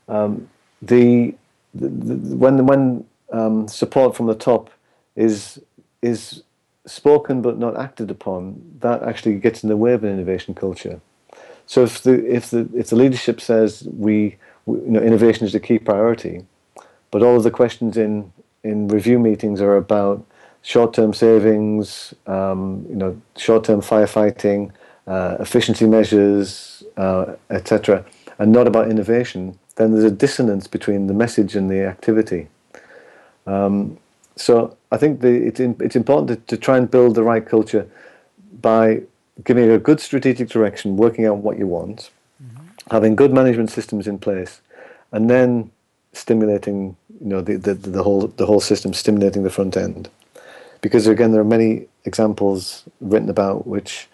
Um, 0.08 0.48
the, 0.82 1.34
the, 1.74 1.88
the, 1.88 2.36
when 2.36 2.66
when 2.66 3.04
um, 3.32 3.68
support 3.68 4.16
from 4.16 4.26
the 4.26 4.34
top 4.34 4.70
is 5.16 5.60
is 6.02 6.42
spoken 6.86 7.42
but 7.42 7.58
not 7.58 7.76
acted 7.76 8.10
upon, 8.10 8.62
that 8.80 9.02
actually 9.02 9.36
gets 9.38 9.62
in 9.62 9.68
the 9.68 9.76
way 9.76 9.92
of 9.92 10.04
an 10.04 10.10
innovation 10.10 10.54
culture. 10.54 11.00
So 11.68 11.84
if 11.84 12.02
the 12.02 12.14
if 12.26 12.50
the 12.50 12.68
if 12.74 12.88
the 12.88 12.96
leadership 12.96 13.40
says 13.40 13.86
we, 13.92 14.36
we 14.66 14.78
you 14.80 14.90
know 14.90 15.00
innovation 15.00 15.46
is 15.46 15.52
the 15.52 15.60
key 15.60 15.78
priority, 15.78 16.44
but 17.10 17.22
all 17.22 17.36
of 17.36 17.44
the 17.44 17.50
questions 17.50 17.96
in 17.96 18.32
in 18.64 18.88
review 18.88 19.18
meetings 19.18 19.60
are 19.60 19.76
about 19.76 20.24
short-term 20.62 21.14
savings, 21.14 22.14
um, 22.26 22.84
you 22.88 22.96
know, 22.96 23.20
short-term 23.36 23.80
firefighting, 23.80 24.72
uh, 25.06 25.36
efficiency 25.38 25.86
measures, 25.86 26.82
uh, 26.96 27.34
etc., 27.50 28.04
and 28.38 28.50
not 28.52 28.66
about 28.66 28.90
innovation, 28.90 29.58
then 29.76 29.92
there's 29.92 30.04
a 30.04 30.10
dissonance 30.10 30.66
between 30.66 31.06
the 31.06 31.14
message 31.14 31.54
and 31.54 31.70
the 31.70 31.84
activity. 31.84 32.48
Um, 33.46 33.98
so 34.36 34.76
I 34.90 34.96
think 34.96 35.20
the, 35.20 35.46
it's, 35.46 35.60
in, 35.60 35.76
it's 35.80 35.96
important 35.96 36.28
to, 36.28 36.56
to, 36.56 36.60
try 36.60 36.76
and 36.76 36.90
build 36.90 37.14
the 37.14 37.22
right 37.22 37.44
culture 37.44 37.86
by 38.60 39.02
giving 39.44 39.70
a 39.70 39.78
good 39.78 40.00
strategic 40.00 40.48
direction, 40.48 40.96
working 40.96 41.26
out 41.26 41.38
what 41.38 41.58
you 41.58 41.66
want, 41.66 42.10
mm-hmm. 42.42 42.64
having 42.90 43.16
good 43.16 43.32
management 43.32 43.70
systems 43.70 44.06
in 44.06 44.18
place, 44.18 44.60
and 45.12 45.30
then 45.30 45.70
stimulating 46.12 46.96
you 47.20 47.26
know 47.26 47.40
the, 47.40 47.56
the, 47.56 47.74
the 47.74 48.02
whole 48.02 48.28
the 48.28 48.46
whole 48.46 48.60
system, 48.60 48.92
stimulating 48.92 49.42
the 49.42 49.50
front 49.50 49.76
end. 49.76 50.08
Because 50.80 51.06
again, 51.06 51.32
there 51.32 51.40
are 51.40 51.52
many 51.58 51.86
examples 52.04 52.84
written 53.00 53.28
about 53.28 53.66
which 53.66 54.08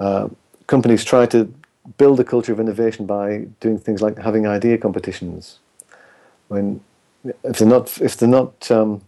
uh, 0.00 0.28
companies 0.66 1.04
try 1.04 1.26
to 1.26 1.52
build 1.98 2.18
a 2.20 2.24
culture 2.24 2.52
of 2.52 2.60
innovation 2.60 3.04
by 3.06 3.46
doing 3.60 3.78
things 3.78 4.00
like 4.00 4.18
having 4.18 4.46
idea 4.46 4.78
competitions. 4.78 5.58
When 6.48 6.80
if 7.42 7.58
they're 7.58 7.68
not 7.68 8.00
if 8.00 8.16
they're 8.16 8.28
not 8.28 8.70
um, 8.70 9.02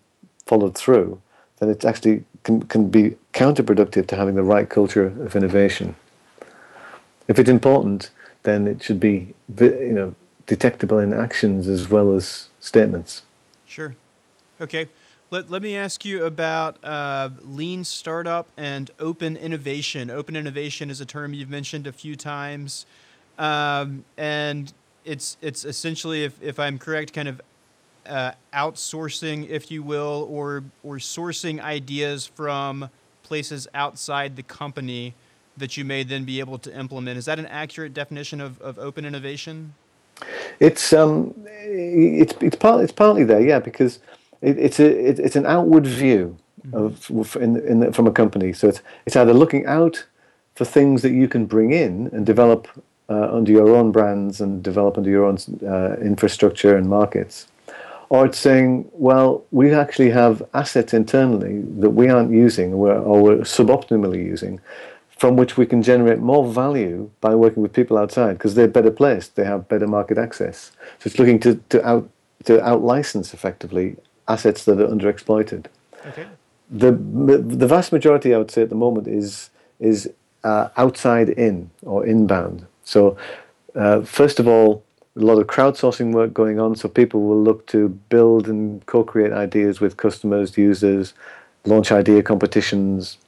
followed 0.46 0.76
through, 0.76 1.20
then 1.59 1.70
it 1.70 1.85
actually 1.85 2.24
can, 2.42 2.62
can 2.62 2.88
be 2.88 3.16
counterproductive 3.37 4.07
to 4.09 4.16
having 4.16 4.35
the 4.35 4.42
right 4.42 4.68
culture 4.68 5.07
of 5.07 5.37
innovation. 5.37 5.94
If 7.29 7.38
it's 7.38 7.51
important, 7.51 8.11
then 8.44 8.66
it 8.66 8.83
should 8.83 8.99
be 8.99 9.35
you 9.61 9.92
know 9.92 10.14
detectable 10.46 10.99
in 10.99 11.12
actions 11.12 11.68
as 11.68 11.90
well 11.90 12.14
as 12.14 12.49
statements. 12.61 13.22
Sure. 13.66 13.94
Okay. 14.61 14.88
Let, 15.29 15.51
let 15.51 15.61
me 15.61 15.77
ask 15.77 16.05
you 16.05 16.25
about 16.25 16.83
uh, 16.85 17.31
lean 17.42 17.83
startup 17.83 18.46
and 18.57 18.90
open 19.01 19.37
innovation. 19.37 20.09
Open 20.09 20.37
innovation 20.37 20.88
is 20.88 21.01
a 21.01 21.05
term 21.05 21.35
you've 21.35 21.51
mentioned 21.51 21.88
a 21.88 21.92
few 21.92 22.14
times. 22.14 22.87
Um, 23.37 24.05
and 24.16 24.72
it's, 25.05 25.37
it's 25.42 25.64
essentially, 25.64 26.22
if, 26.22 26.40
if 26.40 26.61
I'm 26.61 26.79
correct, 26.79 27.12
kind 27.12 27.27
of 27.27 27.40
uh, 28.07 28.33
outsourcing, 28.55 29.49
if 29.49 29.68
you 29.70 29.83
will, 29.83 30.29
or 30.31 30.62
or 30.85 30.96
sourcing 30.99 31.61
ideas 31.61 32.25
from 32.25 32.88
places 33.29 33.69
outside 33.75 34.31
the 34.37 34.43
company 34.61 35.15
that 35.57 35.77
you 35.77 35.85
may 35.85 36.05
then 36.05 36.25
be 36.25 36.41
able 36.41 36.59
to 36.59 36.71
implement. 36.79 37.19
Is 37.19 37.25
that 37.25 37.39
an 37.39 37.47
accurate 37.47 37.93
definition 37.95 38.41
of, 38.41 38.61
of 38.61 38.79
open 38.79 39.05
innovation? 39.05 39.75
It's 40.61 40.93
um, 40.93 41.35
it's 41.47 42.35
it's 42.41 42.57
partly 42.57 42.85
it's 42.85 42.93
partly 42.93 43.25
there, 43.25 43.41
yeah, 43.41 43.61
because 43.71 43.99
it, 44.41 44.59
it's 44.59 44.81
a 44.81 44.89
it, 45.09 45.19
it's 45.19 45.37
an 45.37 45.47
outward 45.47 45.87
view 45.87 46.37
mm-hmm. 46.67 47.19
of 47.21 47.37
in, 47.37 47.57
in 47.71 47.81
the, 47.81 47.93
from 47.93 48.07
a 48.07 48.12
company. 48.12 48.53
So 48.53 48.69
it's 48.69 48.81
it's 49.07 49.17
either 49.17 49.35
looking 49.35 49.67
out 49.67 50.07
for 50.55 50.65
things 50.65 51.03
that 51.03 51.12
you 51.12 51.29
can 51.29 51.47
bring 51.47 51.73
in 51.73 52.09
and 52.12 52.25
develop 52.25 52.69
uh, 53.09 53.29
under 53.31 53.53
your 53.53 53.69
own 53.77 53.93
brands 53.93 54.41
and 54.41 54.62
develop 54.62 54.97
under 54.97 55.11
your 55.11 55.25
own 55.25 55.39
uh, 55.67 55.97
infrastructure 56.01 56.77
and 56.77 56.89
markets, 56.89 57.47
or 58.09 58.27
it's 58.27 58.38
saying, 58.38 58.88
well, 58.92 59.45
we 59.51 59.73
actually 59.73 60.11
have 60.11 60.42
assets 60.55 60.95
internally 60.95 61.62
that 61.81 61.90
we 61.90 62.09
aren't 62.09 62.31
using 62.31 62.73
or 62.75 63.23
we're 63.23 63.38
suboptimally 63.38 64.25
using, 64.25 64.61
from 65.11 65.37
which 65.37 65.57
we 65.57 65.66
can 65.66 65.83
generate 65.83 66.19
more 66.19 66.47
value 66.47 67.11
by 67.21 67.35
working 67.35 67.62
with 67.62 67.73
people 67.73 67.99
outside 67.99 68.35
because 68.35 68.55
they're 68.55 68.69
better 68.69 68.90
placed, 68.90 69.35
they 69.35 69.45
have 69.45 69.69
better 69.69 69.87
market 69.87 70.19
access. 70.19 70.73
So 70.99 71.09
it's 71.09 71.19
looking 71.19 71.40
to, 71.40 71.57
to 71.71 71.87
out 71.87 72.09
to 72.45 72.62
out 72.64 72.83
license 72.83 73.35
effectively 73.35 73.97
assets 74.29 74.64
that 74.64 74.81
are 74.81 74.87
underexploited. 74.87 75.66
Okay. 76.07 76.27
The 76.71 76.92
the 76.92 77.66
vast 77.66 77.92
majority, 77.92 78.35
I 78.35 78.38
would 78.38 78.51
say, 78.51 78.62
at 78.62 78.69
the 78.69 78.77
moment 78.77 79.09
is 79.09 79.51
is 79.81 80.11
uh, 80.45 80.69
outside 80.77 81.31
in 81.31 81.71
or 81.83 82.07
inbound. 82.07 82.66
So 82.85 83.16
uh, 83.75 84.03
first 84.03 84.38
of 84.38 84.47
all, 84.47 84.85
a 85.16 85.20
lot 85.20 85.38
of 85.38 85.46
crowdsourcing 85.46 86.12
work 86.12 86.35
going 86.35 86.61
on. 86.61 86.76
So 86.76 86.88
people 86.88 87.22
will 87.22 87.42
look 87.42 87.66
to 87.68 87.88
build 87.88 88.48
and 88.48 88.85
co-create 88.87 89.33
ideas 89.33 89.81
with 89.81 89.96
customers, 89.96 90.57
users, 90.59 91.14
launch 91.64 91.90
idea 91.90 92.22
competitions. 92.22 93.18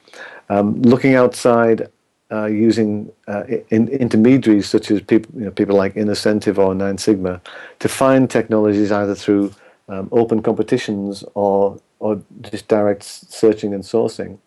Um, 0.50 0.80
looking 0.82 1.14
outside 1.14 1.88
uh, 2.30 2.46
using 2.46 3.10
uh, 3.26 3.44
in, 3.70 3.88
intermediaries 3.88 4.68
such 4.68 4.90
as 4.90 5.00
people, 5.00 5.32
you 5.38 5.46
know, 5.46 5.50
people 5.50 5.76
like 5.76 5.94
Innocentive 5.94 6.58
or 6.58 6.74
Nine 6.74 6.98
Sigma 6.98 7.40
to 7.78 7.88
find 7.88 8.28
technologies 8.28 8.92
either 8.92 9.14
through 9.14 9.54
um, 9.88 10.08
open 10.12 10.42
competitions 10.42 11.24
or 11.34 11.80
or 12.00 12.22
just 12.42 12.68
direct 12.68 13.02
searching 13.02 13.74
and 13.74 13.82
sourcing, 13.82 14.38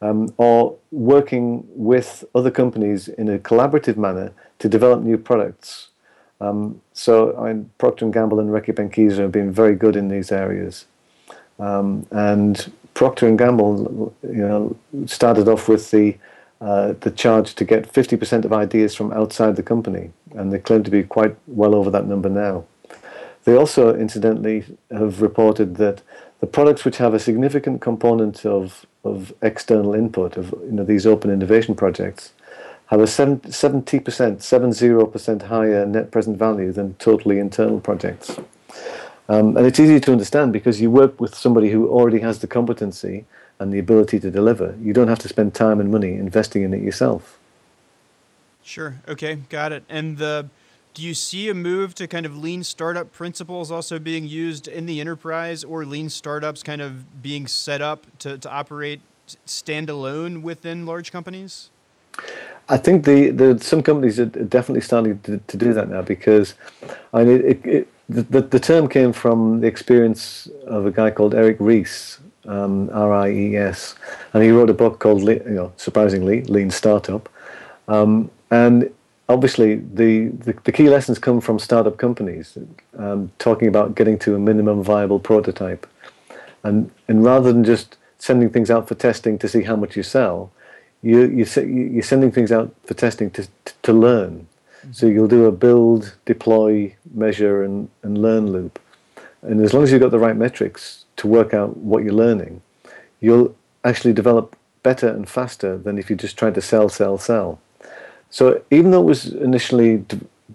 um, 0.00 0.32
or 0.38 0.74
working 0.90 1.66
with 1.68 2.24
other 2.34 2.50
companies 2.50 3.08
in 3.08 3.28
a 3.28 3.38
collaborative 3.38 3.96
manner 3.96 4.32
to 4.58 4.68
develop 4.68 5.02
new 5.02 5.18
products. 5.18 5.88
Um, 6.40 6.80
so 6.92 7.36
I 7.36 7.48
mean, 7.48 7.70
Procter 7.78 8.04
and 8.04 8.14
Gamble 8.14 8.40
and 8.40 8.50
Reckitt 8.50 8.76
Benckiser 8.76 9.18
have 9.18 9.32
been 9.32 9.52
very 9.52 9.74
good 9.74 9.96
in 9.96 10.08
these 10.08 10.30
areas, 10.30 10.86
um, 11.58 12.06
and 12.10 12.72
Procter 12.94 13.34
Gamble, 13.36 14.14
you 14.22 14.46
know, 14.48 14.76
started 15.06 15.48
off 15.48 15.68
with 15.68 15.90
the 15.90 16.16
uh, 16.60 16.94
the 17.00 17.10
charge 17.10 17.54
to 17.54 17.64
get 17.64 17.92
50% 17.92 18.44
of 18.44 18.52
ideas 18.52 18.94
from 18.94 19.12
outside 19.12 19.54
the 19.54 19.62
company, 19.62 20.10
and 20.34 20.52
they 20.52 20.58
claim 20.58 20.82
to 20.82 20.90
be 20.90 21.04
quite 21.04 21.36
well 21.46 21.74
over 21.74 21.90
that 21.90 22.06
number 22.06 22.28
now. 22.28 22.64
They 23.44 23.54
also, 23.56 23.94
incidentally, 23.94 24.64
have 24.90 25.22
reported 25.22 25.76
that 25.76 26.02
the 26.40 26.46
products 26.46 26.84
which 26.84 26.98
have 26.98 27.14
a 27.14 27.18
significant 27.18 27.80
component 27.80 28.44
of, 28.44 28.86
of 29.04 29.32
external 29.40 29.94
input, 29.94 30.36
of 30.36 30.50
you 30.64 30.72
know, 30.72 30.84
these 30.84 31.06
open 31.06 31.30
innovation 31.30 31.74
projects, 31.74 32.32
have 32.88 33.00
a 33.00 33.04
70%, 33.04 33.40
70% 33.48 35.42
higher 35.42 35.86
net 35.86 36.10
present 36.10 36.38
value 36.38 36.72
than 36.72 36.94
totally 36.94 37.38
internal 37.38 37.80
projects. 37.80 38.38
Um, 39.28 39.58
and 39.58 39.66
it's 39.66 39.78
easy 39.78 40.00
to 40.00 40.12
understand 40.12 40.54
because 40.54 40.80
you 40.80 40.90
work 40.90 41.20
with 41.20 41.34
somebody 41.34 41.70
who 41.70 41.88
already 41.88 42.20
has 42.20 42.38
the 42.38 42.46
competency 42.46 43.26
and 43.58 43.72
the 43.72 43.78
ability 43.78 44.18
to 44.20 44.30
deliver. 44.30 44.74
You 44.80 44.94
don't 44.94 45.08
have 45.08 45.18
to 45.20 45.28
spend 45.28 45.54
time 45.54 45.80
and 45.80 45.90
money 45.90 46.14
investing 46.14 46.62
in 46.62 46.72
it 46.72 46.82
yourself. 46.82 47.38
Sure. 48.62 48.96
Okay. 49.06 49.34
Got 49.48 49.72
it. 49.72 49.84
And 49.88 50.16
the 50.16 50.48
do 50.94 51.02
you 51.02 51.14
see 51.14 51.48
a 51.48 51.54
move 51.54 51.94
to 51.94 52.08
kind 52.08 52.26
of 52.26 52.36
lean 52.36 52.64
startup 52.64 53.12
principles 53.12 53.70
also 53.70 53.98
being 53.98 54.26
used 54.26 54.66
in 54.66 54.86
the 54.86 55.00
enterprise 55.00 55.62
or 55.62 55.84
lean 55.84 56.08
startups 56.08 56.62
kind 56.62 56.80
of 56.80 57.22
being 57.22 57.46
set 57.46 57.80
up 57.80 58.06
to, 58.18 58.36
to 58.38 58.50
operate 58.50 59.00
standalone 59.46 60.42
within 60.42 60.86
large 60.86 61.12
companies? 61.12 61.70
I 62.68 62.76
think 62.76 63.04
the, 63.04 63.30
the 63.30 63.58
some 63.60 63.82
companies 63.82 64.20
are 64.20 64.26
definitely 64.26 64.82
starting 64.82 65.18
to, 65.20 65.38
to 65.38 65.56
do 65.56 65.72
that 65.72 65.88
now 65.88 66.02
because 66.02 66.54
I 67.12 67.24
mean, 67.24 67.40
it, 67.44 67.66
it, 67.66 67.88
the, 68.08 68.42
the 68.42 68.60
term 68.60 68.88
came 68.88 69.12
from 69.12 69.60
the 69.60 69.66
experience 69.66 70.48
of 70.66 70.86
a 70.86 70.90
guy 70.90 71.10
called 71.10 71.34
Eric 71.34 71.56
Ries, 71.60 72.18
um, 72.46 72.90
R-I-E-S, 72.92 73.94
and 74.32 74.42
he 74.42 74.50
wrote 74.50 74.70
a 74.70 74.74
book 74.74 74.98
called, 74.98 75.22
you 75.22 75.42
know, 75.44 75.72
surprisingly, 75.76 76.42
Lean 76.44 76.70
Startup. 76.70 77.28
Um, 77.86 78.30
and 78.50 78.90
obviously 79.28 79.76
the, 79.76 80.28
the, 80.28 80.54
the, 80.64 80.72
key 80.72 80.88
lessons 80.88 81.18
come 81.18 81.40
from 81.40 81.58
startup 81.58 81.98
companies 81.98 82.56
um, 82.96 83.30
talking 83.38 83.68
about 83.68 83.94
getting 83.94 84.18
to 84.20 84.34
a 84.34 84.38
minimum 84.38 84.82
viable 84.82 85.18
prototype 85.18 85.86
and 86.64 86.90
and 87.08 87.24
rather 87.24 87.52
than 87.52 87.64
just 87.64 87.96
sending 88.18 88.50
things 88.50 88.70
out 88.70 88.88
for 88.88 88.94
testing 88.94 89.38
to 89.38 89.48
see 89.48 89.62
how 89.62 89.76
much 89.76 89.96
you 89.96 90.02
sell 90.02 90.50
you, 91.02 91.26
you 91.28 91.46
you're 91.64 92.02
sending 92.02 92.30
things 92.32 92.50
out 92.50 92.74
for 92.84 92.94
testing 92.94 93.30
to, 93.32 93.46
to, 93.64 93.72
to 93.82 93.92
learn. 93.92 94.46
Mm-hmm. 94.80 94.92
so 94.92 95.06
you'll 95.06 95.26
do 95.26 95.46
a 95.46 95.52
build 95.52 96.14
deploy 96.24 96.94
measure 97.12 97.64
and, 97.64 97.88
and 98.02 98.16
learn 98.16 98.52
loop. 98.52 98.78
And 99.42 99.60
as 99.60 99.74
long 99.74 99.82
as 99.82 99.90
you've 99.90 100.00
got 100.00 100.12
the 100.12 100.18
right 100.20 100.36
metrics 100.36 101.04
to 101.16 101.26
work 101.26 101.52
out 101.52 101.76
what 101.76 102.04
you're 102.04 102.12
learning 102.12 102.62
you'll 103.20 103.54
actually 103.84 104.12
develop 104.12 104.56
better 104.82 105.08
and 105.08 105.28
faster 105.28 105.76
than 105.76 105.98
if 105.98 106.08
you 106.10 106.16
just 106.16 106.38
tried 106.38 106.54
to 106.54 106.60
sell 106.60 106.88
sell 106.88 107.18
sell. 107.18 107.60
So 108.30 108.62
even 108.70 108.90
though 108.90 109.00
it 109.00 109.06
was 109.06 109.26
initially 109.26 110.04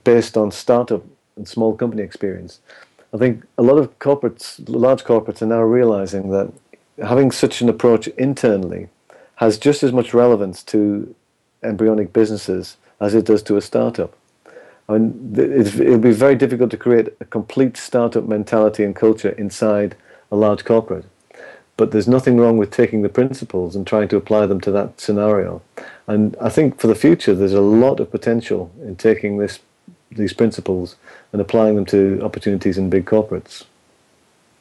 based 0.04 0.38
on 0.38 0.52
startup 0.52 1.04
and 1.36 1.48
small 1.48 1.76
company 1.76 2.04
experience, 2.04 2.60
I 3.14 3.18
think 3.18 3.44
a 3.58 3.64
lot 3.64 3.78
of 3.78 3.98
corporates, 4.00 4.62
large 4.68 5.04
corporates, 5.04 5.42
are 5.42 5.48
now 5.48 5.62
realizing 5.62 6.30
that 6.32 6.52
having 7.04 7.32
such 7.32 7.62
an 7.62 7.70
approach 7.70 8.08
internally 8.10 8.90
has 9.36 9.58
just 9.58 9.84
as 9.84 9.92
much 9.92 10.14
relevance 10.14 10.64
to 10.64 11.14
embryonic 11.64 12.14
businesses 12.14 12.78
as 13.00 13.16
it 13.16 13.26
does 13.26 13.44
to 13.44 13.58
a 13.58 13.62
startup. 13.62 14.16
I 14.88 14.98
mean, 14.98 15.34
it'll 15.38 15.98
be 15.98 16.12
very 16.12 16.36
difficult 16.36 16.72
to 16.72 16.78
create 16.78 17.10
a 17.20 17.26
complete 17.26 17.78
startup 17.78 18.28
mentality 18.28 18.84
and 18.84 18.96
culture 18.96 19.30
inside 19.30 19.96
a 20.32 20.36
large 20.36 20.66
corporate. 20.66 21.06
But 21.78 21.92
there's 21.92 22.08
nothing 22.08 22.38
wrong 22.38 22.58
with 22.58 22.70
taking 22.70 23.02
the 23.02 23.10
principles 23.10 23.76
and 23.76 23.88
trying 23.88 24.08
to 24.10 24.18
apply 24.18 24.46
them 24.46 24.62
to 24.62 24.72
that 24.72 25.00
scenario. 25.00 25.62
And 26.06 26.36
I 26.40 26.50
think 26.50 26.80
for 26.80 26.88
the 26.88 26.96
future, 26.96 27.34
there's 27.34 27.54
a 27.54 27.62
lot 27.62 28.00
of 28.00 28.12
potential 28.12 28.72
in 28.82 28.96
taking 28.96 29.38
this, 29.38 29.60
these 30.12 30.34
principles 30.34 30.96
and 31.32 31.42
applying 31.42 31.76
them 31.76 31.86
to 31.86 32.20
opportunities 32.22 32.78
in 32.78 32.90
big 32.90 33.06
corporates. 33.06 33.64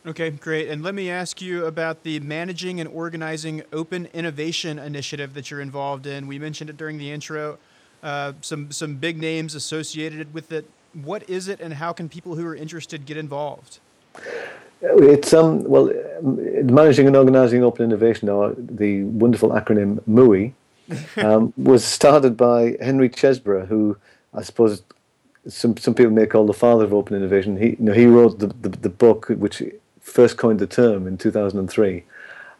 Okay, 0.05 0.31
great. 0.31 0.69
And 0.69 0.83
let 0.83 0.95
me 0.95 1.09
ask 1.11 1.41
you 1.41 1.67
about 1.67 2.03
the 2.03 2.19
Managing 2.19 2.81
and 2.81 2.89
Organizing 2.89 3.63
Open 3.73 4.09
Innovation 4.13 4.77
Initiative 4.77 5.33
that 5.35 5.49
you're 5.49 5.61
involved 5.61 6.09
in. 6.09 6.27
We 6.27 6.41
mentioned 6.41 6.69
it 6.71 6.77
during 6.77 6.99
the 6.99 7.13
intro. 7.13 7.59
Uh, 8.03 8.33
some 8.41 8.73
some 8.73 8.97
big 8.97 9.17
names 9.17 9.55
associated 9.55 10.35
with 10.35 10.51
it. 10.51 10.69
What 10.93 11.29
is 11.31 11.47
it, 11.47 11.61
and 11.61 11.75
how 11.75 11.93
can 11.93 12.09
people 12.09 12.35
who 12.35 12.45
are 12.45 12.57
interested 12.57 13.07
get 13.07 13.17
involved? 13.17 13.79
It's 14.81 15.33
um 15.33 15.63
well, 15.63 15.93
managing 16.21 17.07
and 17.07 17.15
organizing 17.15 17.63
open 17.63 17.85
innovation, 17.85 18.29
or 18.29 18.57
the 18.59 19.05
wonderful 19.05 19.51
acronym 19.51 20.01
MOOI, 20.09 20.53
um, 21.25 21.53
was 21.57 21.85
started 21.85 22.37
by 22.37 22.77
Henry 22.81 23.09
Chesbrough, 23.09 23.69
who 23.69 23.97
I 24.35 24.43
suppose 24.43 24.83
some 25.47 25.77
some 25.77 25.95
people 25.95 26.11
may 26.11 26.27
call 26.27 26.45
the 26.45 26.53
father 26.53 26.83
of 26.83 26.93
open 26.93 27.17
innovation. 27.17 27.57
He 27.57 27.69
you 27.69 27.77
know 27.79 27.93
he 27.93 28.07
wrote 28.07 28.41
the, 28.41 28.49
the, 28.49 28.69
the 28.69 28.91
book 28.91 29.29
which 29.29 29.63
first 30.03 30.37
coined 30.37 30.59
the 30.59 30.67
term 30.67 31.07
in 31.07 31.17
2003. 31.17 32.05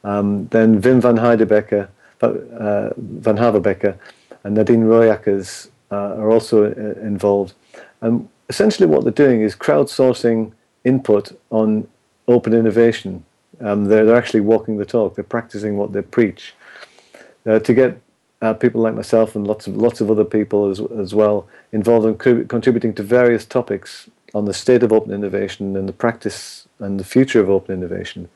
Um, 0.05 0.47
then 0.49 0.81
Wim 0.81 1.01
van 1.01 1.17
Heidebecker, 1.17 1.89
uh, 2.23 2.91
Vanhaverbeke, 3.21 3.99
and 4.45 4.55
Nadine 4.55 4.85
Roijakkers 4.85 5.69
uh, 5.91 6.17
are 6.17 6.31
also 6.31 6.65
uh, 6.65 7.01
involved. 7.01 7.55
And 8.01 8.29
essentially, 8.49 8.87
what 8.87 9.05
they're 9.05 9.13
doing 9.13 9.43
is 9.43 9.55
crowdsourcing 9.55 10.53
input 10.85 11.39
on 11.51 11.87
open 12.27 12.55
innovation. 12.55 13.25
Um, 13.61 13.85
they're, 13.85 14.05
they're 14.05 14.17
actually 14.17 14.41
walking 14.41 14.79
the 14.79 14.85
talk. 14.85 15.15
They're 15.15 15.25
practicing 15.25 15.77
what 15.77 15.93
they 15.93 16.03
preach. 16.03 16.55
Uh, 17.45 17.59
to 17.59 17.75
get 17.75 18.01
uh, 18.41 18.55
people 18.55 18.81
like 18.81 18.95
myself 18.95 19.37
and 19.37 19.47
lots 19.47 19.67
of 19.67 19.77
lots 19.77 20.01
of 20.01 20.11
other 20.11 20.25
people 20.25 20.69
as 20.69 20.81
as 20.99 21.15
well 21.15 21.49
involved 21.73 22.07
in 22.07 22.15
co- 22.17 22.45
contributing 22.45 22.93
to 22.95 23.03
various 23.03 23.45
topics 23.45 24.09
on 24.35 24.45
the 24.45 24.55
state 24.55 24.83
of 24.83 24.93
open 24.93 25.13
innovation 25.13 25.77
and 25.77 25.89
the 25.89 25.93
practice 25.93 26.67
and 26.79 26.99
the 26.99 27.05
future 27.05 27.41
of 27.41 27.51
open 27.51 27.75
innovation. 27.75 28.29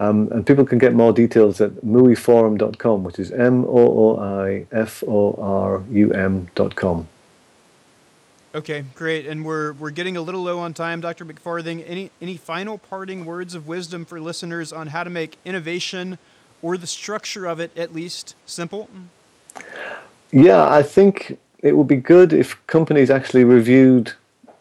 Um, 0.00 0.28
and 0.32 0.46
people 0.46 0.64
can 0.64 0.78
get 0.78 0.94
more 0.94 1.12
details 1.12 1.60
at 1.60 1.70
mooiforum.com, 1.76 3.04
which 3.04 3.18
is 3.18 3.30
M 3.30 3.64
O 3.64 3.68
O 3.68 4.18
I 4.18 4.66
F 4.72 5.04
O 5.06 5.34
R 5.38 5.82
U 5.90 6.12
M.com. 6.12 7.06
Okay, 8.54 8.84
great. 8.94 9.26
And 9.26 9.44
we're 9.44 9.72
we're 9.72 9.90
getting 9.90 10.16
a 10.16 10.20
little 10.20 10.42
low 10.42 10.58
on 10.58 10.74
time, 10.74 11.00
Dr. 11.00 11.24
McFarthing. 11.24 11.84
Any 11.86 12.10
any 12.20 12.36
final 12.36 12.78
parting 12.78 13.24
words 13.24 13.54
of 13.54 13.66
wisdom 13.66 14.04
for 14.04 14.20
listeners 14.20 14.72
on 14.72 14.88
how 14.88 15.04
to 15.04 15.10
make 15.10 15.36
innovation 15.44 16.18
or 16.60 16.76
the 16.76 16.86
structure 16.86 17.46
of 17.46 17.60
it 17.60 17.76
at 17.76 17.94
least 17.94 18.34
simple? 18.46 18.88
Yeah, 20.32 20.68
I 20.68 20.82
think 20.82 21.38
it 21.60 21.76
would 21.76 21.88
be 21.88 21.96
good 21.96 22.32
if 22.32 22.64
companies 22.66 23.10
actually 23.10 23.44
reviewed 23.44 24.12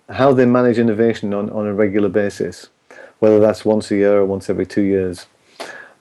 how 0.09 0.33
they 0.33 0.45
manage 0.45 0.77
innovation 0.77 1.33
on, 1.33 1.49
on 1.49 1.65
a 1.65 1.73
regular 1.73 2.09
basis, 2.09 2.69
whether 3.19 3.39
that's 3.39 3.63
once 3.63 3.89
a 3.91 3.95
year 3.95 4.17
or 4.17 4.25
once 4.25 4.49
every 4.49 4.65
two 4.65 4.81
years. 4.81 5.27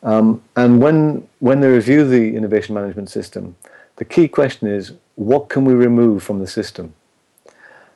Um, 0.03 0.43
and 0.57 0.83
when, 0.83 1.29
when 1.39 1.61
they 1.61 1.69
review 1.69 2.07
the 2.07 2.35
innovation 2.35 2.75
management 2.75 3.09
system, 3.09 3.57
the 3.97 4.05
key 4.05 4.27
question 4.27 4.67
is 4.69 4.93
what 5.15 5.49
can 5.49 5.65
we 5.65 5.75
remove 5.75 6.23
from 6.23 6.41
the 6.41 6.47
system? 6.47 6.95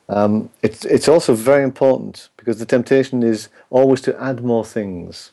Um, 0.09 0.49
it's, 0.61 0.85
it's 0.85 1.09
also 1.09 1.33
very 1.33 1.63
important 1.63 2.29
because 2.37 2.59
the 2.59 2.65
temptation 2.65 3.23
is 3.23 3.49
always 3.69 3.99
to 4.01 4.21
add 4.21 4.43
more 4.43 4.63
things. 4.63 5.31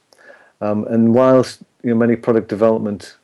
Um, 0.60 0.84
and 0.86 1.14
whilst 1.14 1.62
you 1.82 1.90
know, 1.90 1.96
many 1.96 2.16
product 2.16 2.48
development 2.48 3.16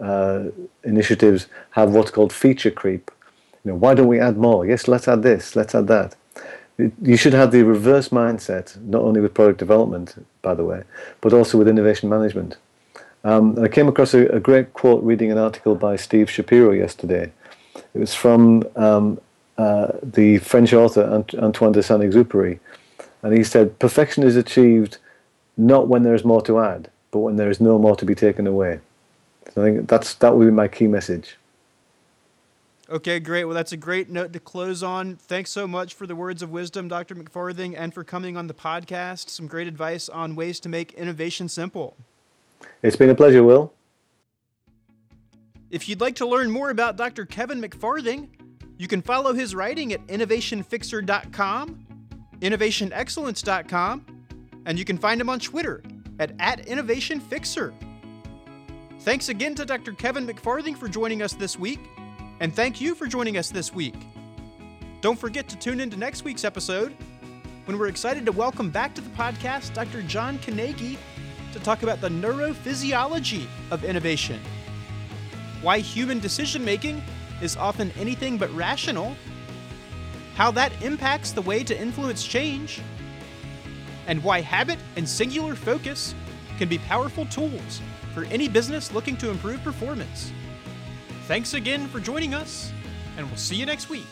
uh, 0.00 0.44
initiatives 0.84 1.46
have 1.70 1.92
what's 1.92 2.10
called 2.10 2.32
feature 2.32 2.70
creep. 2.70 3.10
You 3.64 3.72
know, 3.72 3.76
why 3.76 3.94
don't 3.94 4.08
we 4.08 4.18
add 4.18 4.36
more? 4.36 4.66
Yes, 4.66 4.88
let's 4.88 5.08
add 5.08 5.22
this, 5.22 5.56
let's 5.56 5.74
add 5.74 5.86
that. 5.88 6.16
You 6.78 7.16
should 7.16 7.32
have 7.32 7.52
the 7.52 7.62
reverse 7.62 8.10
mindset, 8.10 8.78
not 8.82 9.02
only 9.02 9.20
with 9.20 9.32
product 9.32 9.58
development, 9.58 10.14
by 10.42 10.54
the 10.54 10.64
way, 10.64 10.82
but 11.20 11.32
also 11.32 11.56
with 11.56 11.68
innovation 11.68 12.08
management. 12.08 12.58
Um, 13.24 13.58
I 13.58 13.68
came 13.68 13.88
across 13.88 14.14
a, 14.14 14.26
a, 14.28 14.38
great 14.38 14.72
quote 14.74 15.02
reading 15.02 15.32
an 15.32 15.38
article 15.38 15.74
by 15.74 15.96
Steve 15.96 16.30
Shapiro 16.30 16.70
yesterday. 16.72 17.32
It 17.94 17.98
was 17.98 18.14
from 18.14 18.62
um, 18.76 19.18
uh, 19.58 19.92
the 20.02 20.38
French 20.38 20.72
author 20.72 21.24
Antoine 21.38 21.72
de 21.72 21.82
Saint 21.82 22.02
Exupéry. 22.02 22.60
And 23.22 23.36
he 23.36 23.42
said, 23.42 23.78
Perfection 23.78 24.22
is 24.22 24.36
achieved 24.36 24.98
not 25.56 25.88
when 25.88 26.02
there 26.02 26.14
is 26.14 26.24
more 26.24 26.42
to 26.42 26.60
add, 26.60 26.90
but 27.10 27.20
when 27.20 27.36
there 27.36 27.50
is 27.50 27.60
no 27.60 27.78
more 27.78 27.96
to 27.96 28.04
be 28.04 28.14
taken 28.14 28.46
away. 28.46 28.80
So 29.52 29.62
I 29.62 29.64
think 29.64 29.88
that's 29.88 30.14
that 30.14 30.36
would 30.36 30.44
be 30.44 30.50
my 30.52 30.68
key 30.68 30.86
message. 30.86 31.36
Okay, 32.88 33.18
great. 33.18 33.44
Well, 33.44 33.54
that's 33.54 33.72
a 33.72 33.76
great 33.76 34.10
note 34.10 34.32
to 34.32 34.38
close 34.38 34.82
on. 34.82 35.16
Thanks 35.16 35.50
so 35.50 35.66
much 35.66 35.94
for 35.94 36.06
the 36.06 36.14
words 36.14 36.40
of 36.40 36.50
wisdom, 36.50 36.86
Dr. 36.86 37.16
McFarthing, 37.16 37.74
and 37.76 37.92
for 37.92 38.04
coming 38.04 38.36
on 38.36 38.46
the 38.46 38.54
podcast. 38.54 39.28
Some 39.28 39.48
great 39.48 39.66
advice 39.66 40.08
on 40.08 40.36
ways 40.36 40.60
to 40.60 40.68
make 40.68 40.92
innovation 40.92 41.48
simple. 41.48 41.96
It's 42.82 42.94
been 42.94 43.10
a 43.10 43.14
pleasure, 43.14 43.42
Will. 43.42 43.72
If 45.68 45.88
you'd 45.88 46.00
like 46.00 46.14
to 46.16 46.26
learn 46.26 46.50
more 46.50 46.70
about 46.70 46.96
Dr. 46.96 47.26
Kevin 47.26 47.60
McFarthing, 47.60 48.28
you 48.78 48.86
can 48.86 49.02
follow 49.02 49.32
his 49.32 49.52
writing 49.52 49.92
at 49.92 50.06
innovationfixer.com, 50.06 51.86
innovationexcellence.com, 52.40 54.06
and 54.64 54.78
you 54.78 54.84
can 54.84 54.96
find 54.96 55.20
him 55.20 55.28
on 55.28 55.40
Twitter 55.40 55.82
at, 56.20 56.32
at 56.38 56.66
innovationfixer. 56.66 57.74
Thanks 59.00 59.28
again 59.28 59.56
to 59.56 59.64
Dr. 59.64 59.92
Kevin 59.92 60.26
McFarthing 60.26 60.76
for 60.76 60.88
joining 60.88 61.22
us 61.22 61.32
this 61.32 61.58
week, 61.58 61.80
and 62.40 62.54
thank 62.54 62.80
you 62.80 62.94
for 62.94 63.06
joining 63.06 63.38
us 63.38 63.50
this 63.50 63.72
week. 63.72 63.94
Don't 65.00 65.18
forget 65.18 65.48
to 65.48 65.56
tune 65.56 65.80
into 65.80 65.96
next 65.96 66.24
week's 66.24 66.44
episode 66.44 66.94
when 67.64 67.78
we're 67.78 67.88
excited 67.88 68.26
to 68.26 68.32
welcome 68.32 68.70
back 68.70 68.94
to 68.94 69.00
the 69.00 69.10
podcast 69.10 69.72
Dr. 69.72 70.02
John 70.02 70.38
Kenagy 70.38 70.98
to 71.52 71.60
talk 71.60 71.82
about 71.82 72.00
the 72.00 72.08
neurophysiology 72.08 73.46
of 73.70 73.84
innovation, 73.84 74.40
why 75.62 75.78
human 75.78 76.20
decision 76.20 76.64
making 76.64 77.02
is 77.40 77.56
often 77.56 77.90
anything 77.98 78.36
but 78.36 78.54
rational, 78.54 79.16
how 80.34 80.50
that 80.50 80.72
impacts 80.82 81.32
the 81.32 81.42
way 81.42 81.64
to 81.64 81.78
influence 81.78 82.24
change, 82.24 82.82
and 84.06 84.22
why 84.22 84.42
habit 84.42 84.78
and 84.96 85.08
singular 85.08 85.54
focus 85.54 86.14
can 86.58 86.68
be 86.68 86.78
powerful 86.78 87.24
tools 87.26 87.80
for 88.12 88.24
any 88.24 88.48
business 88.48 88.92
looking 88.92 89.16
to 89.16 89.30
improve 89.30 89.62
performance. 89.62 90.32
Thanks 91.26 91.54
again 91.54 91.88
for 91.88 91.98
joining 91.98 92.34
us, 92.34 92.70
and 93.16 93.26
we'll 93.26 93.36
see 93.36 93.56
you 93.56 93.66
next 93.66 93.88
week. 93.88 94.06